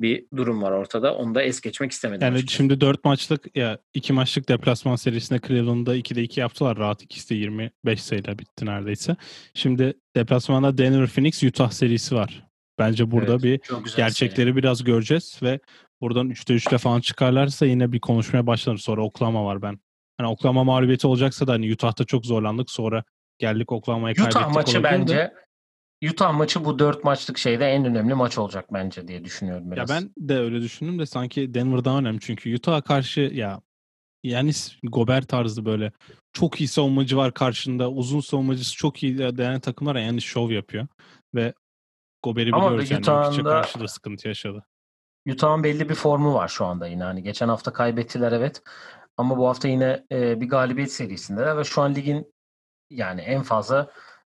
[0.00, 1.14] bir durum var ortada.
[1.14, 2.22] Onu da es geçmek istemedim.
[2.26, 2.56] Yani açıkçası.
[2.56, 6.76] şimdi 4 maçlık ya 2 maçlık deplasman serisinde Cleveland'da 2'de 2 yaptılar.
[6.76, 9.16] Rahat ikisi de 25 sayıyla bitti neredeyse.
[9.54, 12.46] Şimdi deplasmanda Denver Phoenix Utah serisi var.
[12.78, 13.60] Bence burada evet, bir
[13.96, 14.56] gerçekleri seri.
[14.56, 15.60] biraz göreceğiz ve
[16.00, 18.78] buradan 3'te 3'te falan çıkarlarsa yine bir konuşmaya başlanır.
[18.78, 19.78] Sonra Oklahoma var ben.
[20.18, 22.70] Hani Oklahoma mağlubiyeti olacaksa da hani Utah'ta çok zorlandık.
[22.70, 23.04] Sonra
[23.38, 24.40] geldik Oklahoma'yı kaybettik.
[24.40, 25.34] Utah maçı bence de.
[26.10, 29.90] Utah maçı bu dört maçlık şeyde en önemli maç olacak bence diye düşünüyorum biraz.
[29.90, 33.60] Ya ben de öyle düşündüm de sanki Denver daha önemli çünkü Utah'a karşı ya
[34.22, 35.92] yani Gober tarzı böyle
[36.32, 37.90] çok iyi savunmacı var karşında.
[37.90, 40.86] Uzun savunmacısı çok iyi denen takımlar yani şov yapıyor.
[41.34, 41.54] Ve
[42.22, 44.64] Gober'i biliyoruz yani Utah'ın karşı da sıkıntı yaşadı.
[45.28, 47.04] Utah'ın belli bir formu var şu anda yine.
[47.04, 48.62] Hani geçen hafta kaybettiler evet.
[49.16, 52.32] Ama bu hafta yine e, bir galibiyet serisinde ve şu an ligin
[52.90, 53.90] yani en fazla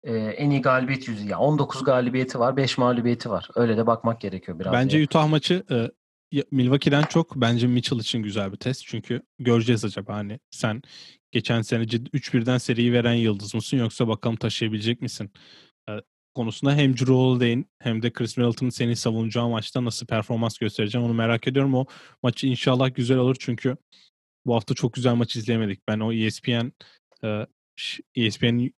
[0.05, 1.23] e, en iyi galibiyet yüzü.
[1.23, 3.49] Yani 19 galibiyeti var, 5 mağlubiyeti var.
[3.55, 4.73] Öyle de bakmak gerekiyor biraz.
[4.73, 5.05] Bence diye.
[5.05, 5.91] Utah maçı e,
[6.51, 8.83] Milwaukee'den çok bence Mitchell için güzel bir test.
[8.87, 10.83] Çünkü göreceğiz acaba hani sen
[11.33, 15.31] geçen sene 3-1'den seriyi veren yıldız mısın yoksa bakalım taşıyabilecek misin?
[15.89, 15.93] E,
[16.35, 21.15] konusunda hem Drew Holiday'in hem de Chris Middleton'ın seni savunacağı maçta nasıl performans göstereceğim onu
[21.15, 21.75] merak ediyorum.
[21.75, 21.87] O
[22.23, 23.77] maçı inşallah güzel olur çünkü
[24.47, 25.89] bu hafta çok güzel maç izleyemedik.
[25.89, 26.73] Ben o ESPN
[27.25, 27.47] e,
[28.15, 28.75] ESPN'in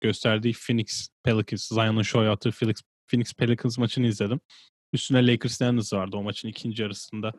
[0.00, 4.40] gösterdiği Phoenix Pelicans, Zion'un show yaptığı Phoenix, Phoenix Pelicans maçını izledim.
[4.92, 7.32] Üstüne Lakers Denver vardı o maçın ikinci yarısında.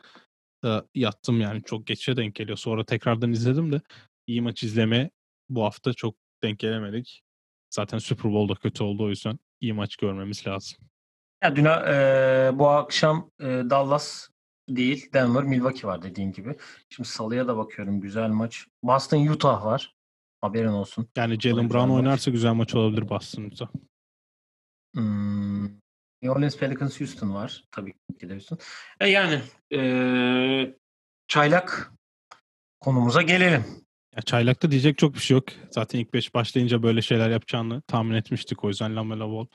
[0.64, 2.58] Da yattım yani çok geçe denk geliyor.
[2.58, 3.82] Sonra tekrardan izledim de
[4.28, 5.12] iyi maç izleme
[5.50, 7.22] bu hafta çok denk gelemedik.
[7.70, 10.78] Zaten Super Bowl'da kötü oldu o yüzden iyi maç görmemiz lazım.
[11.44, 14.30] Ya dün e, bu akşam e, Dallas
[14.70, 16.56] değil Denver Milwaukee var dediğin gibi.
[16.90, 18.66] Şimdi salıya da bakıyorum güzel maç.
[18.84, 19.96] Boston Utah var.
[20.42, 21.08] Haberin olsun.
[21.18, 23.70] Yani Jalen Brown oynarsa güzel maç olabilir Boston'da.
[24.96, 25.64] Hmm.
[26.22, 27.64] New Orleans Pelicans Houston var.
[27.72, 28.58] Tabii ki de Houston.
[29.00, 29.42] E yani
[29.74, 30.76] ee,
[31.28, 31.92] çaylak
[32.80, 33.66] konumuza gelelim.
[34.16, 35.46] Ya çaylakta diyecek çok bir şey yok.
[35.72, 38.64] Zaten ilk beş başlayınca böyle şeyler yapacağını tahmin etmiştik.
[38.64, 39.46] O yüzden Lamelo Ball.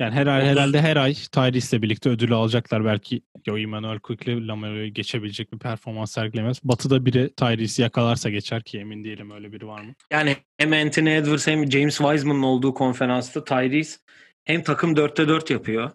[0.00, 2.84] Yani her ay, herhalde her ay Tyrese'le birlikte ödülü alacaklar.
[2.84, 6.60] Belki Yo Emmanuel Quick'le Lamario'yu geçebilecek bir performans sergilemez.
[6.64, 9.94] Batı'da biri Tyrese'i yakalarsa geçer ki emin değilim öyle biri var mı?
[10.12, 13.98] Yani hem Anthony Edwards hem James Wiseman'ın olduğu konferansta Tyrese
[14.44, 15.90] hem takım 4'te 4 yapıyor.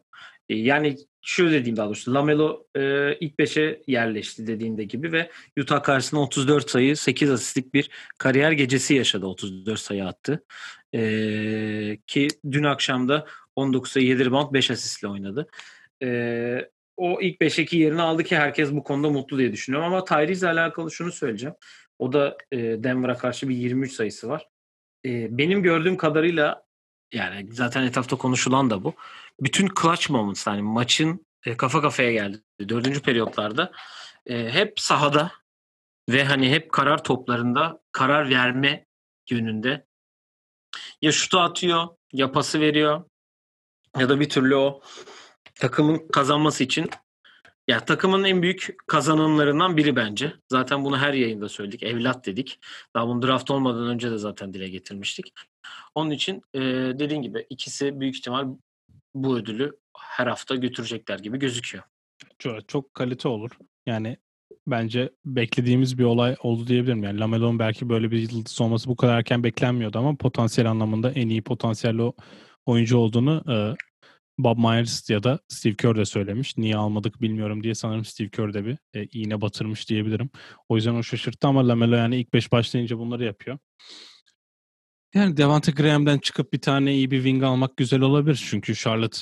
[0.50, 5.84] E, yani şöyle dediğim daha doğrusu Lamelo e, ilk 5'e yerleşti dediğinde gibi ve Utah
[5.84, 10.44] karşısında 34 sayı 8 asistlik bir kariyer gecesi yaşadı 34 sayı attı.
[10.96, 13.26] E, ki dün akşam da
[13.62, 15.48] 19'a 7 rebound 5 asistle oynadı.
[16.04, 19.94] Ee, o ilk 5'teki yerini aldı ki herkes bu konuda mutlu diye düşünüyorum.
[19.94, 21.56] Ama Tyree'yle alakalı şunu söyleyeceğim.
[22.00, 24.48] O da e, Denver'a karşı bir 23 sayısı var.
[25.06, 26.64] E, benim gördüğüm kadarıyla
[27.14, 28.94] yani zaten etrafta konuşulan da bu.
[29.40, 32.42] Bütün clutch moments yani maçın e, kafa kafaya geldi.
[32.70, 33.72] Dördüncü periyotlarda
[34.26, 35.32] e, hep sahada
[36.10, 38.86] ve hani hep karar toplarında karar verme
[39.30, 39.86] yönünde
[41.02, 43.04] ya şutu atıyor ya pası veriyor
[44.00, 44.82] ya da bir türlü o
[45.56, 46.90] takımın kazanması için
[47.68, 50.34] ya takımın en büyük kazananlarından biri bence.
[50.50, 51.84] Zaten bunu her yayında söyledik.
[51.84, 52.60] Evlat dedik.
[52.96, 55.34] Daha bunu draft olmadan önce de zaten dile getirmiştik.
[55.96, 56.60] Onun için e,
[57.00, 58.48] dediğin gibi ikisi büyük ihtimal
[59.16, 61.84] bu ödülü her hafta götürecekler gibi gözüküyor.
[62.40, 63.52] Çok, çok kalite olur.
[63.86, 64.18] Yani
[64.68, 67.04] bence beklediğimiz bir olay oldu diyebilirim.
[67.04, 71.30] Yani Lamelo'nun belki böyle bir yıldız olması bu kadar erken beklenmiyordu ama potansiyel anlamında en
[71.30, 72.14] iyi potansiyelli o
[72.72, 73.56] oyuncu olduğunu e,
[74.40, 76.58] Bob Myers ya da Steve Kerr de söylemiş.
[76.58, 80.30] Niye almadık bilmiyorum diye sanırım Steve Kerr de bir e, iğne batırmış diyebilirim.
[80.70, 83.58] O yüzden o şaşırttı ama Lamelo yani ilk beş başlayınca bunları yapıyor.
[85.16, 88.46] Yani Devante Graham'den çıkıp bir tane iyi bir wing almak güzel olabilir.
[88.50, 89.18] Çünkü Charlotte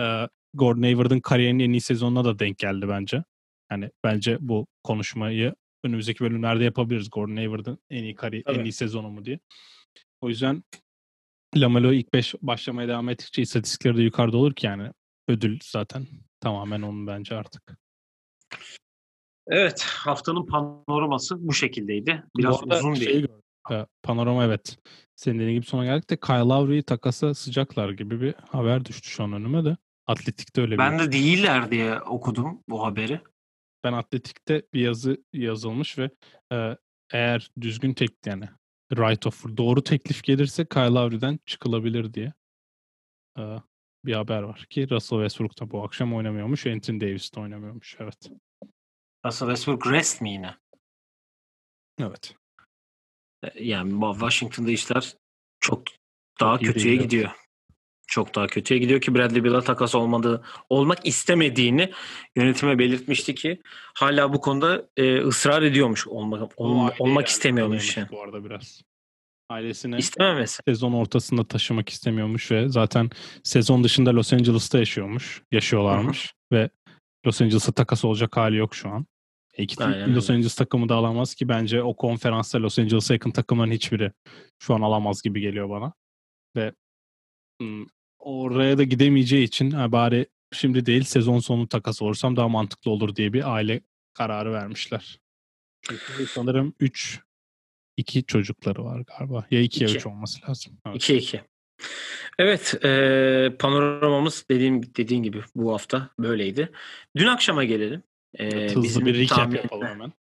[0.00, 3.24] e, Gordon Hayward'ın kariyerinin en iyi sezonuna da denk geldi bence.
[3.70, 7.10] Yani bence bu konuşmayı önümüzdeki bölümlerde yapabiliriz.
[7.10, 9.38] Gordon Hayward'ın en iyi kariyer, en iyi sezonu mu diye.
[10.20, 10.64] O yüzden
[11.56, 14.90] Lamelo ilk 5 başlamaya devam ettikçe istatistikleri de yukarıda olur ki yani
[15.28, 16.06] ödül zaten
[16.40, 17.62] tamamen onun bence artık.
[19.46, 22.24] Evet haftanın panoraması bu şekildeydi.
[22.36, 23.28] Biraz bu uzun şey değil.
[24.02, 24.78] Panorama evet.
[25.16, 29.24] Senin dediğin gibi sona geldik de Kyle Lowry'i takasa sıcaklar gibi bir haber düştü şu
[29.24, 29.76] an önüme de.
[30.06, 30.98] Atletik'te öyle ben bir...
[30.98, 33.20] Ben de değiller diye okudum bu haberi.
[33.84, 36.10] Ben Atletik'te bir yazı yazılmış ve
[36.52, 36.76] e,
[37.12, 38.48] eğer düzgün tek yani
[38.96, 42.32] right offer doğru teklif gelirse Kyle Lowry'den çıkılabilir diye
[43.38, 43.42] e,
[44.04, 46.66] bir haber var ki Russell Westbrook da bu akşam oynamıyormuş.
[46.66, 47.96] Anthony Davis de oynamıyormuş.
[48.00, 48.30] Evet.
[49.26, 50.54] Russell Westbrook rest mi yine?
[51.98, 52.36] Evet.
[53.42, 55.14] E, yani Washington'da işler
[55.60, 55.82] çok
[56.40, 57.30] daha çok kötüye gidiyor.
[58.06, 61.92] Çok daha kötüye gidiyor ki Bradley Beal'a takas olmadığı, olmak istemediğini
[62.36, 63.60] yönetime belirtmişti ki
[63.94, 68.08] hala bu konuda e, ısrar ediyormuş olmak olma, olmak istemiyormuş yani.
[68.10, 68.82] Bu arada biraz.
[69.48, 70.62] Ailesini İstememesi.
[70.68, 73.10] sezon ortasında taşımak istemiyormuş ve zaten
[73.42, 76.60] sezon dışında Los Angeles'ta yaşıyormuş, yaşıyorlarmış Hı-hı.
[76.60, 76.70] ve
[77.26, 79.06] Los Angeles'a takas olacak hali yok şu an.
[79.54, 83.30] E, iki Aynen Los Angeles takımı da alamaz ki bence o konferansta Los Angeles'a yakın
[83.30, 84.12] takımların hiçbiri
[84.58, 85.92] şu an alamaz gibi geliyor bana.
[86.56, 86.72] Ve
[88.18, 93.16] oraya da gidemeyeceği için ha, bari şimdi değil sezon sonu takas olursam daha mantıklı olur
[93.16, 93.80] diye bir aile
[94.14, 95.20] kararı vermişler.
[95.82, 97.20] Çünkü sanırım 3
[97.96, 99.46] 2 çocukları var galiba.
[99.50, 100.78] Ya 2 ya 3 olması lazım.
[100.94, 101.22] 2 evet.
[101.22, 101.40] 2.
[102.38, 106.72] Evet, e, panoramamız dediğim dediğin gibi bu hafta böyleydi.
[107.16, 108.02] Dün akşama gelelim.
[108.38, 109.56] E, hızlı bizim bir recap tahmin...
[109.56, 110.12] yapalım hemen.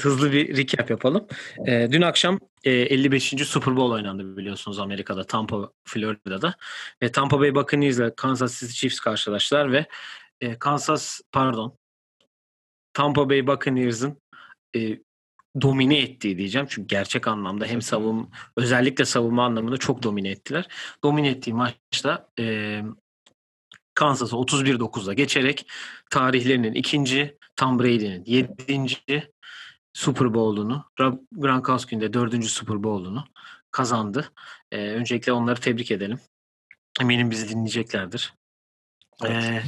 [0.00, 1.26] Hızlı bir recap yapalım.
[1.66, 3.34] E, dün akşam e, 55.
[3.46, 6.54] Super Bowl oynandı biliyorsunuz Amerika'da, Tampa, Florida'da.
[7.02, 9.86] Ve Tampa Bay Buccaneers ile Kansas City Chiefs karşılaştılar ve
[10.40, 11.78] e, Kansas, pardon,
[12.92, 14.20] Tampa Bay Buccaneers'ın
[14.76, 14.98] e,
[15.62, 16.66] domine ettiği diyeceğim.
[16.70, 20.68] Çünkü gerçek anlamda hem savun özellikle savunma anlamında çok domine ettiler.
[21.04, 22.82] Domine ettiği maçta e,
[23.94, 25.66] Kansas'ı 31-9'da geçerek
[26.10, 29.30] tarihlerinin ikinci, Tom Brady'nin yedinci
[29.92, 30.84] Super Bowl'unu,
[31.32, 33.24] Gronkowski'nin de dördüncü Super Bowl'unu
[33.70, 34.32] kazandı.
[34.72, 36.20] Ee, öncelikle onları tebrik edelim.
[37.00, 38.34] Eminim bizi dinleyeceklerdir.
[39.24, 39.44] Evet.
[39.44, 39.62] Ee,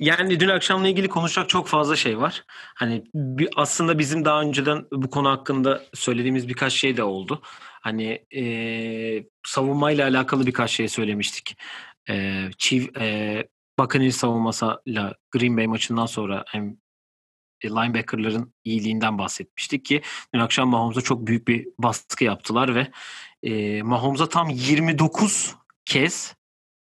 [0.00, 2.44] yani dün akşamla ilgili konuşacak çok fazla şey var.
[2.74, 7.42] Hani bir, aslında bizim daha önceden bu konu hakkında söylediğimiz birkaç şey de oldu.
[7.82, 11.56] Hani e, savunmayla alakalı birkaç şey söylemiştik.
[12.08, 13.48] E, Chief, e,
[13.78, 16.76] Buccaneers savunmasıyla Green Bay maçından sonra hem
[17.70, 20.02] linebackerların iyiliğinden bahsetmiştik ki
[20.34, 22.90] dün akşam Mahomes'a çok büyük bir baskı yaptılar ve
[23.42, 25.54] e, Mahomes'a tam 29
[25.84, 26.34] kez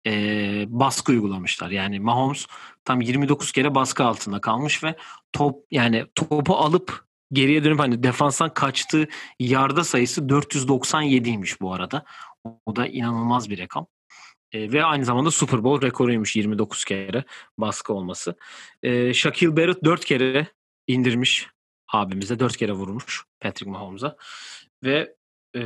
[0.07, 1.69] e, baskı uygulamışlar.
[1.69, 2.47] Yani Mahomes
[2.85, 4.95] tam 29 kere baskı altında kalmış ve
[5.33, 9.07] top yani topu alıp geriye dönüp hani defanstan kaçtığı
[9.39, 12.05] yarda sayısı 497'ymiş bu arada.
[12.65, 13.87] O da inanılmaz bir rakam.
[14.51, 17.23] E, ve aynı zamanda Super Bowl rekoruymuş 29 kere
[17.57, 18.35] baskı olması.
[18.83, 20.47] E, Shaquille Barrett 4 kere
[20.87, 21.47] indirmiş
[21.93, 22.39] abimize.
[22.39, 24.17] 4 kere vurmuş Patrick Mahomes'a.
[24.83, 25.15] Ve
[25.55, 25.61] e,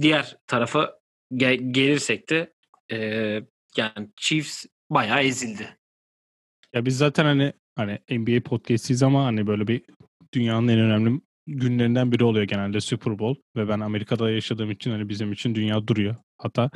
[0.00, 0.98] diğer tarafa
[1.34, 2.52] gel- gelirsek de
[2.92, 2.98] e,
[3.76, 5.76] yani Chiefs bayağı ezildi.
[6.74, 9.82] Ya biz zaten hani hani NBA podcast'iyiz ama hani böyle bir
[10.34, 15.08] dünyanın en önemli günlerinden biri oluyor genelde Super Bowl ve ben Amerika'da yaşadığım için hani
[15.08, 16.16] bizim için dünya duruyor.
[16.38, 16.70] Hatta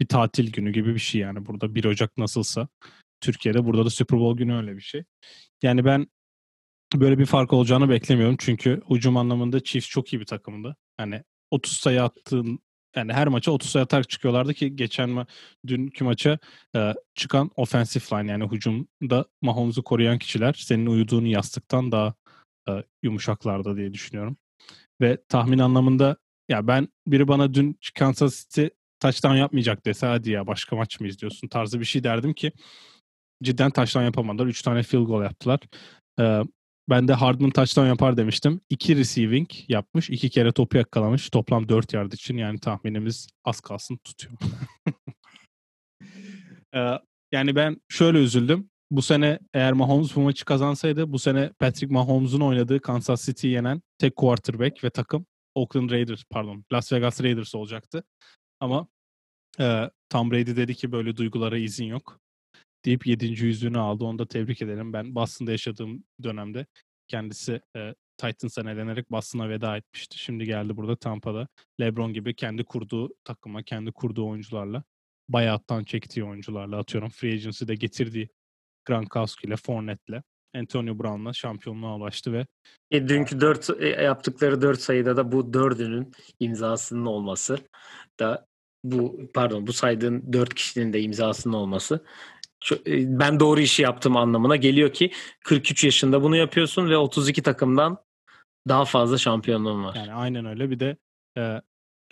[0.00, 2.68] bir tatil günü gibi bir şey yani burada 1 Ocak nasılsa
[3.20, 5.04] Türkiye'de burada da Super Bowl günü öyle bir şey.
[5.62, 6.06] Yani ben
[6.94, 10.76] böyle bir fark olacağını beklemiyorum çünkü hücum anlamında Chiefs çok iyi bir takımdı.
[10.96, 12.60] Hani 30 sayı attığın
[12.96, 15.26] yani her maça 30 sayı atarak çıkıyorlardı ki geçen ma
[15.66, 16.38] dünkü maça
[16.76, 22.14] e, çıkan offensive line yani hücumda Mahomes'u koruyan kişiler senin uyuduğun yastıktan daha
[22.68, 22.72] e,
[23.02, 24.36] yumuşaklardı diye düşünüyorum.
[25.00, 26.16] Ve tahmin anlamında
[26.48, 28.66] ya ben biri bana dün Kansas City
[29.00, 32.52] touchdown yapmayacak dese hadi ya başka maç mı izliyorsun tarzı bir şey derdim ki
[33.42, 34.46] cidden touchdown yapamadılar.
[34.46, 35.60] 3 tane field goal yaptılar.
[36.20, 36.42] Ee,
[36.88, 38.60] ben de Hardman touchdown yapar demiştim.
[38.70, 40.10] 2 receiving yapmış.
[40.10, 41.30] 2 kere topu yakalamış.
[41.30, 44.34] Toplam 4 yard için yani tahminimiz az kalsın tutuyor.
[46.74, 46.98] ee,
[47.32, 48.70] yani ben şöyle üzüldüm.
[48.90, 53.82] Bu sene eğer Mahomes bu maçı kazansaydı bu sene Patrick Mahomes'un oynadığı Kansas City'yi yenen
[53.98, 58.04] tek quarterback ve takım Oakland Raiders pardon Las Vegas Raiders olacaktı.
[58.60, 58.88] Ama
[59.60, 62.20] e, Tom Brady dedi ki böyle duygulara izin yok
[62.86, 63.26] deyip 7.
[63.26, 64.04] yüzüğünü aldı.
[64.04, 64.92] Onu da tebrik ederim.
[64.92, 66.66] Ben Boston'da yaşadığım dönemde
[67.08, 70.18] kendisi e, Titans'a nelenerek Boston'a veda etmişti.
[70.18, 71.48] Şimdi geldi burada Tampa'da
[71.80, 74.82] LeBron gibi kendi kurduğu takıma, kendi kurduğu oyuncularla
[75.28, 77.10] bayattan çektiği oyuncularla atıyorum.
[77.10, 78.28] Free Agency'de getirdiği
[78.84, 80.22] Gronkowski ile Fournette'le
[80.56, 82.46] Antonio Brown'la şampiyonluğa ulaştı ve
[82.90, 87.58] e, dünkü dört e, yaptıkları dört sayıda da bu dördünün imzasının olması
[88.20, 88.46] da
[88.84, 92.00] bu pardon bu saydığın dört kişinin de imzasının olması e,
[92.86, 95.10] ben doğru işi yaptım anlamına geliyor ki
[95.44, 97.98] 43 yaşında bunu yapıyorsun ve 32 takımdan
[98.68, 99.94] daha fazla şampiyonluğun var.
[99.94, 100.70] Yani aynen öyle.
[100.70, 100.96] Bir de
[101.38, 101.62] e,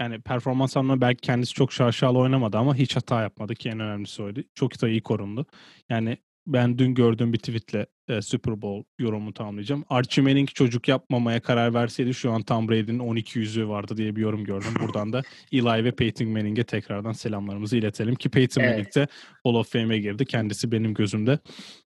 [0.00, 4.22] yani performans anlamında belki kendisi çok şaşalı oynamadı ama hiç hata yapmadı ki en önemlisi
[4.22, 4.40] oydu.
[4.54, 5.46] Çok da iyi korundu.
[5.88, 9.84] Yani ben dün gördüğüm bir tweetle e, Super Bowl yorumu tamamlayacağım.
[9.88, 14.20] Archie Manning çocuk yapmamaya karar verseydi şu an Tom Brady'nin 12 yüzüğü vardı diye bir
[14.20, 14.72] yorum gördüm.
[14.80, 15.22] Buradan da
[15.52, 18.70] Eli ve Peyton Manning'e tekrardan selamlarımızı iletelim ki Peyton evet.
[18.70, 19.06] Manning de
[19.44, 20.24] Hall of Fame'e girdi.
[20.24, 21.38] Kendisi benim gözümde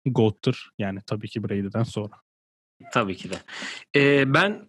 [0.06, 0.70] GOAT'tır.
[0.78, 2.14] Yani tabii ki Brady'den sonra.
[2.94, 3.36] Tabii ki de.
[3.96, 4.69] Ee, ben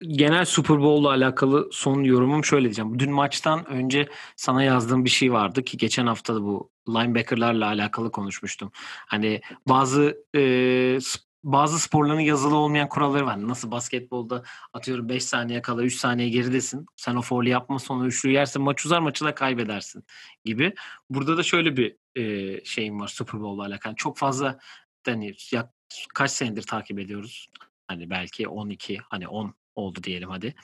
[0.00, 2.98] genel Super Bowl'la alakalı son yorumum şöyle diyeceğim.
[2.98, 8.12] Dün maçtan önce sana yazdığım bir şey vardı ki geçen hafta da bu linebacker'larla alakalı
[8.12, 8.70] konuşmuştum.
[9.06, 10.98] Hani bazı e,
[11.44, 13.48] bazı sporların yazılı olmayan kuralları var.
[13.48, 14.42] Nasıl basketbolda
[14.72, 16.86] atıyorum 5 saniye kala 3 saniye geridesin.
[16.96, 20.04] Sen o foul yapma sonra üçlü yersin maç uzar maçı da kaybedersin
[20.44, 20.74] gibi.
[21.10, 23.94] Burada da şöyle bir e, şeyim var Super Bowl'la alakalı.
[23.94, 24.58] Çok fazla
[25.06, 25.72] hani ya,
[26.14, 27.48] kaç senedir takip ediyoruz.
[27.88, 30.54] Hani belki 12 hani 10 oldu diyelim hadi.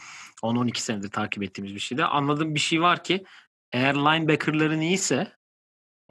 [0.42, 2.04] 10-12 senedir takip ettiğimiz bir şeyde.
[2.04, 3.24] Anladığım bir şey var ki
[3.72, 5.32] eğer linebacker'ların iyiyse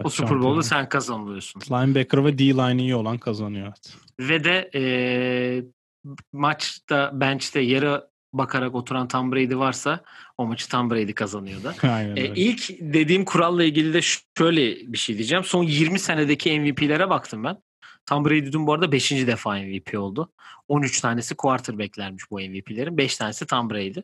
[0.03, 1.61] o Super Bowl'u sen kazanıyorsun.
[1.71, 3.67] Linebacker ve D-line iyi olan kazanıyor.
[3.67, 3.95] Evet.
[4.19, 4.83] Ve de e,
[6.33, 8.01] maçta bench'te yere
[8.33, 10.03] bakarak oturan Tom Brady varsa
[10.37, 11.75] o maçı Tom Brady kazanıyor da.
[11.93, 14.01] Aynen e, ilk dediğim kuralla ilgili de
[14.37, 15.43] şöyle bir şey diyeceğim.
[15.43, 17.57] Son 20 senedeki MVP'lere baktım ben.
[18.11, 19.11] Tom Brady dün bu arada 5.
[19.11, 20.31] defa MVP oldu.
[20.67, 22.97] 13 tanesi quarterback'lermiş bu MVP'lerin.
[22.97, 23.99] 5 tanesi Tom Brady.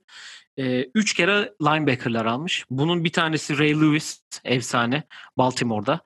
[0.95, 2.66] 3 ee, kere linebacker'lar almış.
[2.70, 5.03] Bunun bir tanesi Ray Lewis, efsane
[5.38, 5.99] Baltimore'da.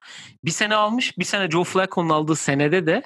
[0.46, 1.18] Bir sene almış.
[1.18, 3.04] Bir sene Joe Flacco'nun aldığı senede de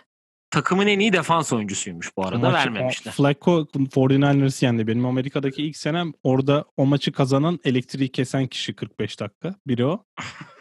[0.52, 2.50] takımın en iyi defans oyuncusuymuş bu arada.
[2.50, 3.14] Maçı, vermemişler.
[3.14, 4.88] Flacco 49ers yendi.
[4.88, 9.56] Benim Amerika'daki ilk senem orada o maçı kazanan elektriği kesen kişi 45 dakika.
[9.68, 10.06] Biri o.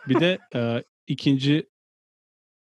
[0.08, 1.73] Bir de e, ikinci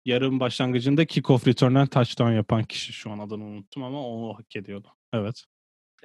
[0.05, 4.87] yarım başlangıcında kickoff return'den touchdown yapan kişi şu an adını unuttum ama onu hak ediyordu.
[5.13, 5.43] Evet.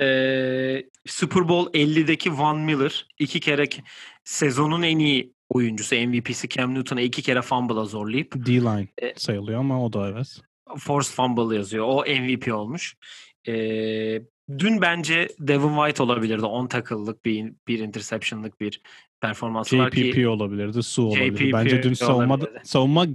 [0.01, 3.68] Ee, Super Bowl 50'deki Van Miller iki kere
[4.24, 9.84] sezonun en iyi oyuncusu MVP'si Cam Newton'a iki kere fumble'a zorlayıp D-line e, sayılıyor ama
[9.84, 10.40] o da evet.
[10.78, 11.84] Force fumble yazıyor.
[11.88, 12.97] O MVP olmuş.
[13.49, 14.22] Ee,
[14.59, 16.45] dün bence Devin White olabilirdi.
[16.45, 18.80] 10 tackle'lık bir, bir interception'lık bir
[19.20, 20.12] performansı JPP var ki.
[20.12, 20.82] JPP olabilirdi.
[20.82, 21.53] Su olabilirdi.
[21.53, 23.07] Bence dün savunma, savunma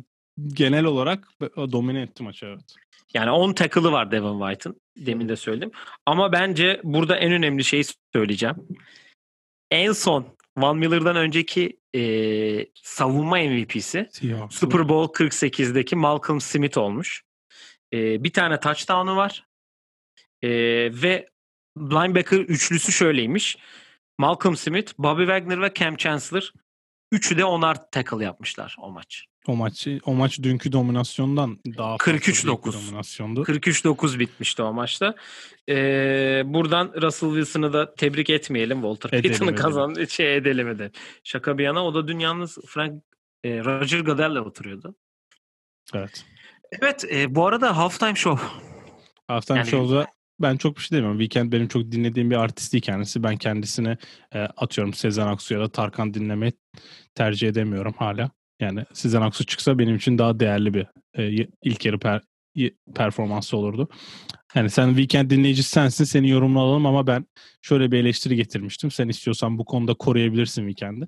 [0.48, 1.28] genel olarak
[1.58, 2.76] domine etti maçı evet.
[3.14, 4.82] Yani 10 tackle'ı var Devin White'ın.
[4.98, 5.72] Demin de söyledim.
[6.06, 7.84] Ama bence burada en önemli şeyi
[8.14, 8.56] söyleyeceğim.
[9.72, 12.02] En son Van Miller'dan önceki e,
[12.74, 14.56] savunma MVP'si Seahawks.
[14.56, 17.24] Super Bowl 48'deki Malcolm Smith olmuş.
[17.94, 19.46] E, bir tane touchdown'u var.
[20.42, 20.50] E,
[21.02, 21.30] ve
[21.78, 23.58] linebacker üçlüsü şöyleymiş.
[24.18, 26.52] Malcolm Smith, Bobby Wagner ve Cam Chancellor
[27.12, 29.29] üçü de onar tackle yapmışlar o maç.
[29.48, 33.44] O maçı o maç dünkü dominasyondan daha 43-9 dominasyondu.
[33.44, 35.16] 43-9 bitmişti o maçta.
[35.70, 38.82] Ee, buradan Russell Wilson'ı da tebrik etmeyelim.
[38.82, 40.10] Walter Payton'ı kazandı.
[40.10, 40.92] Şey edelim edelim.
[41.24, 43.04] Şaka bir yana o da dün yalnız Frank
[43.44, 44.96] e, Roger Goodell'le oturuyordu.
[45.94, 46.26] Evet.
[46.72, 48.48] Evet e, bu arada Halftime Show.
[49.28, 50.08] Halftime yani, Show'da
[50.40, 51.20] ben çok bir şey demiyorum.
[51.20, 53.24] Weekend benim çok dinlediğim bir artist değil kendisi.
[53.24, 53.98] Ben kendisine
[54.34, 56.54] e, atıyorum Sezen Aksu ya da Tarkan dinlemeyi
[57.16, 58.32] tercih edemiyorum hala.
[58.60, 60.88] Yani Sezen Aksu çıksa benim için daha değerli bir
[61.18, 62.22] e, ilk yarı per,
[62.96, 63.90] performansı olurdu.
[64.56, 67.26] Yani sen Weekend dinleyicisi sensin seni yorumla alalım ama ben
[67.62, 68.92] şöyle bir eleştiri getirmiştim.
[68.92, 71.08] Sen istiyorsan bu konuda koruyabilirsin Weekend'i.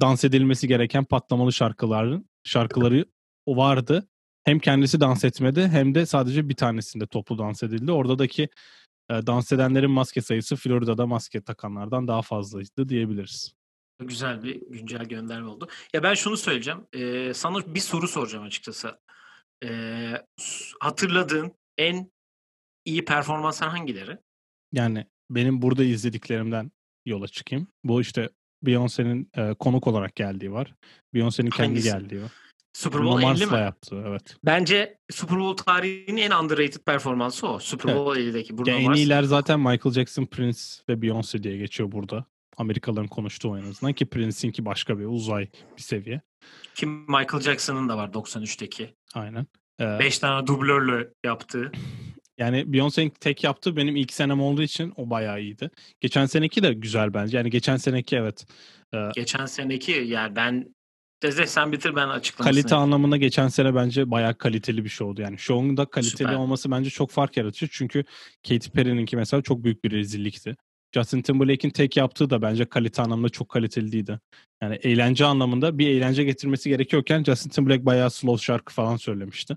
[0.00, 3.04] Dans edilmesi gereken patlamalı şarkıların şarkıları
[3.48, 4.08] vardı
[4.44, 7.92] hem kendisi dans etmedi hem de sadece bir tanesinde toplu dans edildi.
[7.92, 8.48] Oradaki
[9.10, 13.57] e, dans edenlerin maske sayısı Florida'da maske takanlardan daha fazlaydı diyebiliriz.
[14.00, 15.68] Güzel bir güncel gönderme oldu.
[15.94, 16.86] Ya ben şunu söyleyeceğim.
[16.92, 18.98] Ee, sana bir soru soracağım açıkçası.
[19.64, 20.24] Ee,
[20.80, 22.10] hatırladığın en
[22.84, 24.18] iyi performanslar hangileri?
[24.72, 26.72] Yani benim burada izlediklerimden
[27.06, 27.68] yola çıkayım.
[27.84, 28.30] Bu işte
[28.64, 30.74] Beyoncé'nin e, konuk olarak geldiği var.
[31.14, 32.32] Beyoncé'nin kendi geldiği var.
[32.72, 33.54] Super Bowl Bruno 50 mi?
[33.54, 34.36] yaptı evet.
[34.44, 37.58] Bence Super Bowl tarihinin en underrated performansı o.
[37.58, 38.34] Super Bowl evet.
[38.34, 38.98] 50'deki Bruno Mars.
[38.98, 42.24] En iyiler zaten Michael Jackson, Prince ve Beyoncé diye geçiyor burada.
[42.58, 46.20] Amerikalıların konuştuğu en azından ki Prince'inki başka bir uzay bir seviye.
[46.74, 48.94] Ki Michael Jackson'ın da var 93'teki.
[49.14, 49.46] Aynen.
[49.80, 51.72] 5 ee, tane dublörle yaptığı.
[52.38, 55.70] Yani Beyoncé'nin tek yaptığı benim ilk senem olduğu için o bayağı iyiydi.
[56.00, 57.36] Geçen seneki de güzel bence.
[57.36, 58.46] Yani geçen seneki evet.
[58.94, 60.74] Ee, geçen seneki yani ben
[61.22, 62.52] Deze sen bitir ben açıklamasını.
[62.52, 62.82] Kalite yapayım.
[62.82, 65.22] anlamında geçen sene bence bayağı kaliteli bir şovdu.
[65.22, 66.34] Yani şovun da kaliteli Süper.
[66.34, 67.70] olması bence çok fark yaratıyor.
[67.72, 68.04] Çünkü
[68.48, 70.56] Katy Perry'ninki mesela çok büyük bir rezillikti.
[70.94, 74.20] Justin Timberlake'in tek yaptığı da bence kalite anlamında çok kaliteli değildi.
[74.62, 79.56] Yani eğlence anlamında bir eğlence getirmesi gerekiyorken Justin Timberlake bayağı slow şarkı falan söylemişti.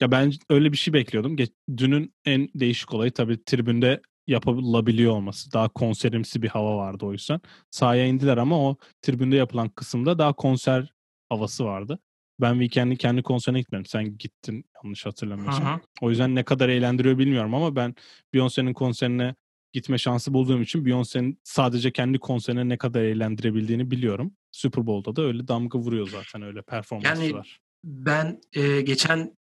[0.00, 1.36] Ya ben öyle bir şey bekliyordum.
[1.76, 5.52] Dünün en değişik olayı tabii tribünde yapılabiliyor olması.
[5.52, 7.40] Daha konserimsi bir hava vardı o yüzden.
[7.70, 10.92] Sahaya indiler ama o tribünde yapılan kısımda daha konser
[11.28, 11.98] havası vardı.
[12.40, 13.86] Ben Weekend'in kendi konserine gitmedim.
[13.86, 15.64] Sen gittin yanlış hatırlamıyorsam.
[16.00, 17.94] O yüzden ne kadar eğlendiriyor bilmiyorum ama ben
[18.34, 19.34] Beyoncé'nin konserine
[19.72, 24.32] gitme şansı bulduğum için Beyoncé'nin sadece kendi konserine ne kadar eğlendirebildiğini biliyorum.
[24.52, 27.42] Super Bowl'da da öyle damga vuruyor zaten öyle performansı yani.
[27.84, 29.36] Ben e, geçen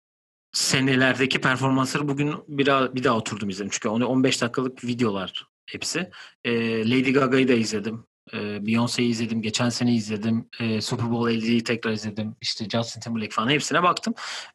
[0.52, 3.70] senelerdeki performansları bugün bir daha, bir daha oturdum izledim.
[3.72, 6.10] Çünkü onu 15 dakikalık videolar hepsi.
[6.44, 6.52] E,
[6.90, 8.04] Lady Gaga'yı da izledim.
[8.32, 9.42] E, Beyoncé'yi izledim.
[9.42, 10.48] Geçen sene izledim.
[10.60, 12.36] E, Super Bowl 50'yi tekrar izledim.
[12.40, 14.14] İşte Justin Timberlake falan hepsine baktım.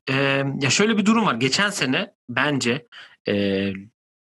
[0.09, 0.13] E,
[0.61, 1.35] ya şöyle bir durum var.
[1.35, 2.87] Geçen sene bence
[3.27, 3.73] e,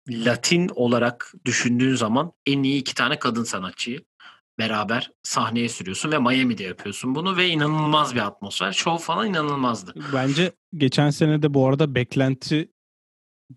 [0.09, 4.03] Latin olarak düşündüğün zaman en iyi iki tane kadın sanatçıyı
[4.59, 8.71] beraber sahneye sürüyorsun ve Miami'de yapıyorsun bunu ve inanılmaz bir atmosfer.
[8.71, 9.93] Show falan inanılmazdı.
[10.13, 12.71] Bence geçen sene de bu arada beklenti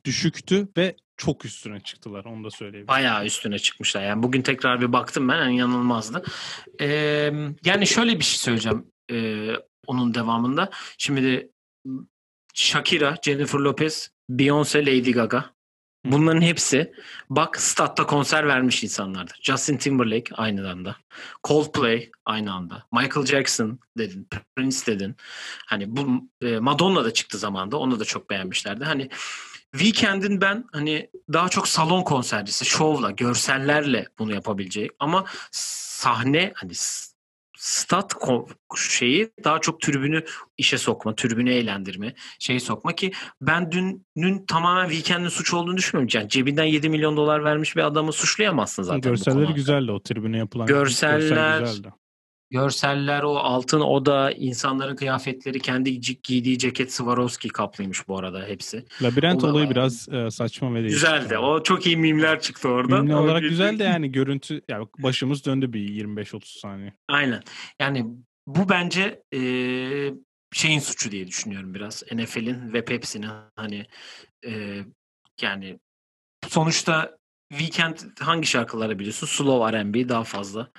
[0.05, 2.89] düşüktü ve çok üstüne çıktılar onu da söyleyeyim.
[2.89, 4.03] Bayağı üstüne çıkmışlar.
[4.03, 6.25] Yani bugün tekrar bir baktım ben yani inanılmazdı.
[6.81, 7.33] Ee,
[7.65, 9.49] yani şöyle bir şey söyleyeceğim e,
[9.87, 10.71] onun devamında.
[10.99, 11.51] Şimdi de
[12.55, 15.54] Shakira, Jennifer Lopez, Beyoncé, Lady Gaga
[16.05, 16.93] Bunların hepsi
[17.31, 19.33] bak statta konser vermiş insanlardı.
[19.43, 20.97] Justin Timberlake aynı anda.
[21.45, 22.85] Coldplay aynı anda.
[22.93, 24.29] Michael Jackson dedin.
[24.57, 25.17] Prince dedin.
[25.67, 27.77] Hani bu e, Madonna da çıktı zamanda.
[27.77, 28.85] Onu da çok beğenmişlerdi.
[28.85, 29.09] Hani
[29.73, 36.73] Weekend'in ben hani daha çok salon konsercisi, şovla, görsellerle bunu yapabileceği ama sahne hani
[37.65, 38.15] stat
[38.77, 40.25] şeyi daha çok tribünü
[40.59, 46.21] işe sokma, tribünü eğlendirme, şeyi sokma ki ben dünün tamamen Weekend'in suç olduğunu düşünmüyorum.
[46.21, 49.01] Yani cebinden 7 milyon dolar vermiş bir adamı suçlayamazsın zaten.
[49.01, 50.67] Görselleri güzeldi o tribüne yapılan.
[50.67, 51.91] Görseller, görsel
[52.51, 58.85] görseller, o altın oda, insanların kıyafetleri, kendi giydiği ceket Swarovski kaplıymış bu arada hepsi.
[59.03, 61.01] Labirent o olayı biraz e, saçma ve değişik.
[61.01, 61.39] Güzeldi.
[61.39, 62.97] O çok iyi mimler çıktı orada.
[62.97, 66.93] Mimli olarak güzel de yani görüntü yani başımız döndü bir 25-30 saniye.
[67.09, 67.43] Aynen.
[67.81, 68.07] Yani
[68.47, 69.41] bu bence e,
[70.53, 72.03] şeyin suçu diye düşünüyorum biraz.
[72.13, 73.87] NFL'in ve Pepsi'nin hani
[74.47, 74.81] e,
[75.43, 75.79] yani
[76.49, 77.17] sonuçta
[77.51, 79.27] Weekend hangi şarkıları biliyorsun?
[79.27, 80.71] Slow R&B daha fazla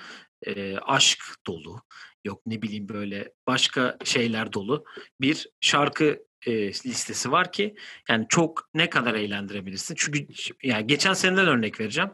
[0.42, 1.82] e, aşk dolu.
[2.26, 4.86] yok ne bileyim böyle başka şeyler dolu
[5.22, 7.76] bir şarkı e, listesi var ki
[8.10, 9.96] yani çok ne kadar eğlendirebilirsin.
[9.98, 10.28] Çünkü
[10.64, 12.12] yani geçen seneden örnek vereceğim.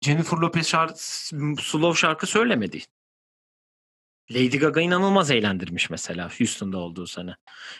[0.00, 0.94] Jennifer Lopez şarkı,
[1.62, 2.82] slow şarkı söylemedi.
[4.30, 7.36] Lady Gaga inanılmaz eğlendirmiş mesela Houston'da olduğu sene.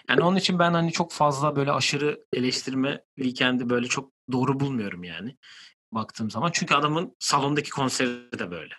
[0.09, 5.05] Yani onun için ben hani çok fazla böyle aşırı eleştirme Weekend'i böyle çok doğru bulmuyorum
[5.05, 5.36] yani
[5.93, 6.51] baktığım zaman.
[6.53, 8.74] Çünkü adamın salondaki konseri de böyle.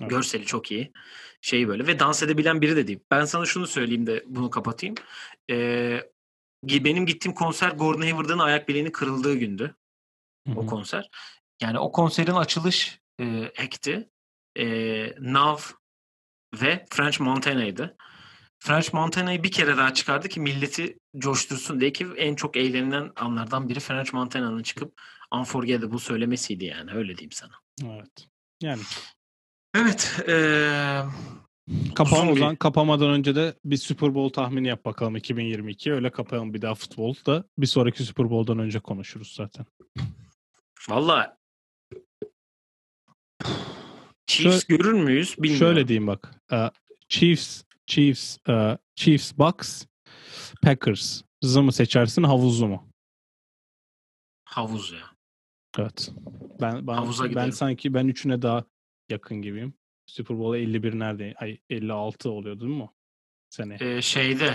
[0.00, 0.10] Evet.
[0.10, 0.92] Görseli çok iyi.
[1.40, 3.00] Şeyi böyle ve dans edebilen biri de değil.
[3.10, 4.94] Ben sana şunu söyleyeyim de bunu kapatayım.
[5.50, 6.00] Ee,
[6.64, 9.74] benim gittiğim konser Gordon Hayward'ın ayak bileğini kırıldığı gündü.
[10.48, 10.58] Hı-hı.
[10.58, 11.10] O konser.
[11.62, 14.10] Yani o konserin açılış e, act'i
[14.58, 14.66] e,
[15.20, 15.58] Nav
[16.60, 17.96] ve French Montana'ydı.
[18.58, 23.68] French Montana'yı bir kere daha çıkardı ki milleti coştursun diye ki en çok eğlenilen anlardan
[23.68, 25.00] biri French Montana'nın çıkıp
[25.32, 27.52] Unforgettable söylemesiydi yani öyle diyeyim sana.
[27.84, 28.28] Evet.
[28.62, 28.82] Yani.
[29.74, 30.24] Evet.
[30.28, 31.02] Ee,
[31.94, 35.92] Kapağım o zaman kapamadan önce de bir Super Bowl tahmini yap bakalım 2022.
[35.92, 39.66] Öyle kapayalım bir daha futbol da bir sonraki Super Bowl'dan önce konuşuruz zaten.
[40.88, 41.38] Valla
[44.26, 45.58] Chiefs şöyle, görür müyüz bilmiyorum.
[45.58, 46.34] Şöyle diyeyim bak.
[46.52, 46.68] Uh,
[47.08, 49.86] Chiefs, Chiefs, uh, Chiefs, Bucks,
[50.62, 51.22] Packers.
[51.42, 52.88] Zı mı seçersin havuzlu mu?
[54.44, 55.12] Havuz ya.
[55.78, 56.12] Evet.
[56.60, 58.64] Ben ben, Havuza ben sanki ben üçüne daha
[59.12, 59.74] yakın gibiyim.
[60.06, 61.34] Super Bowl 51 nerede?
[61.36, 62.92] Ay 56 oluyordu değil mi o?
[63.50, 63.76] Sene.
[63.80, 64.54] Ee, şeyde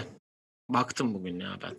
[0.70, 1.76] baktım bugün ya ben.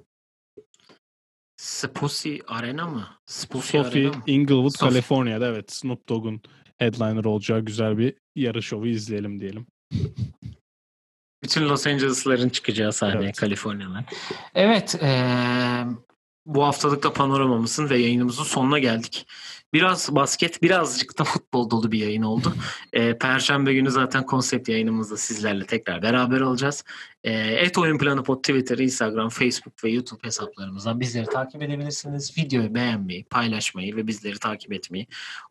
[1.56, 3.08] Sposi Arena mı?
[3.26, 4.22] Sposi Sophie Arena mı?
[4.26, 4.88] Inglewood, Sophie.
[4.88, 5.72] Kaliforniya'da evet.
[5.72, 6.42] Snoop Dogg'un
[6.78, 9.66] headliner olacağı güzel bir yarı şovu izleyelim diyelim.
[11.42, 13.36] Bütün Los Angeles'ların çıkacağı sahneye evet.
[13.36, 14.04] Kaliforniyalar.
[14.54, 14.94] Evet.
[15.02, 15.84] Ee,
[16.46, 19.26] bu haftalıkta panoramamızın ve yayınımızın sonuna geldik.
[19.72, 22.54] Biraz basket, birazcık da futbol dolu bir yayın oldu.
[22.92, 26.84] E, Perşembe günü zaten konsept yayınımızda sizlerle tekrar beraber olacağız.
[27.24, 32.38] E, et Oyun Planı Pod Twitter, Instagram, Facebook ve YouTube hesaplarımızdan bizleri takip edebilirsiniz.
[32.38, 35.06] Videoyu beğenmeyi, paylaşmayı ve bizleri takip etmeyi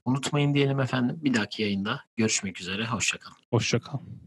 [0.05, 1.19] unutmayın diyelim efendim.
[1.23, 2.85] Bir dahaki yayında görüşmek üzere.
[2.85, 3.37] Hoşçakalın.
[3.51, 4.26] Hoşçakalın.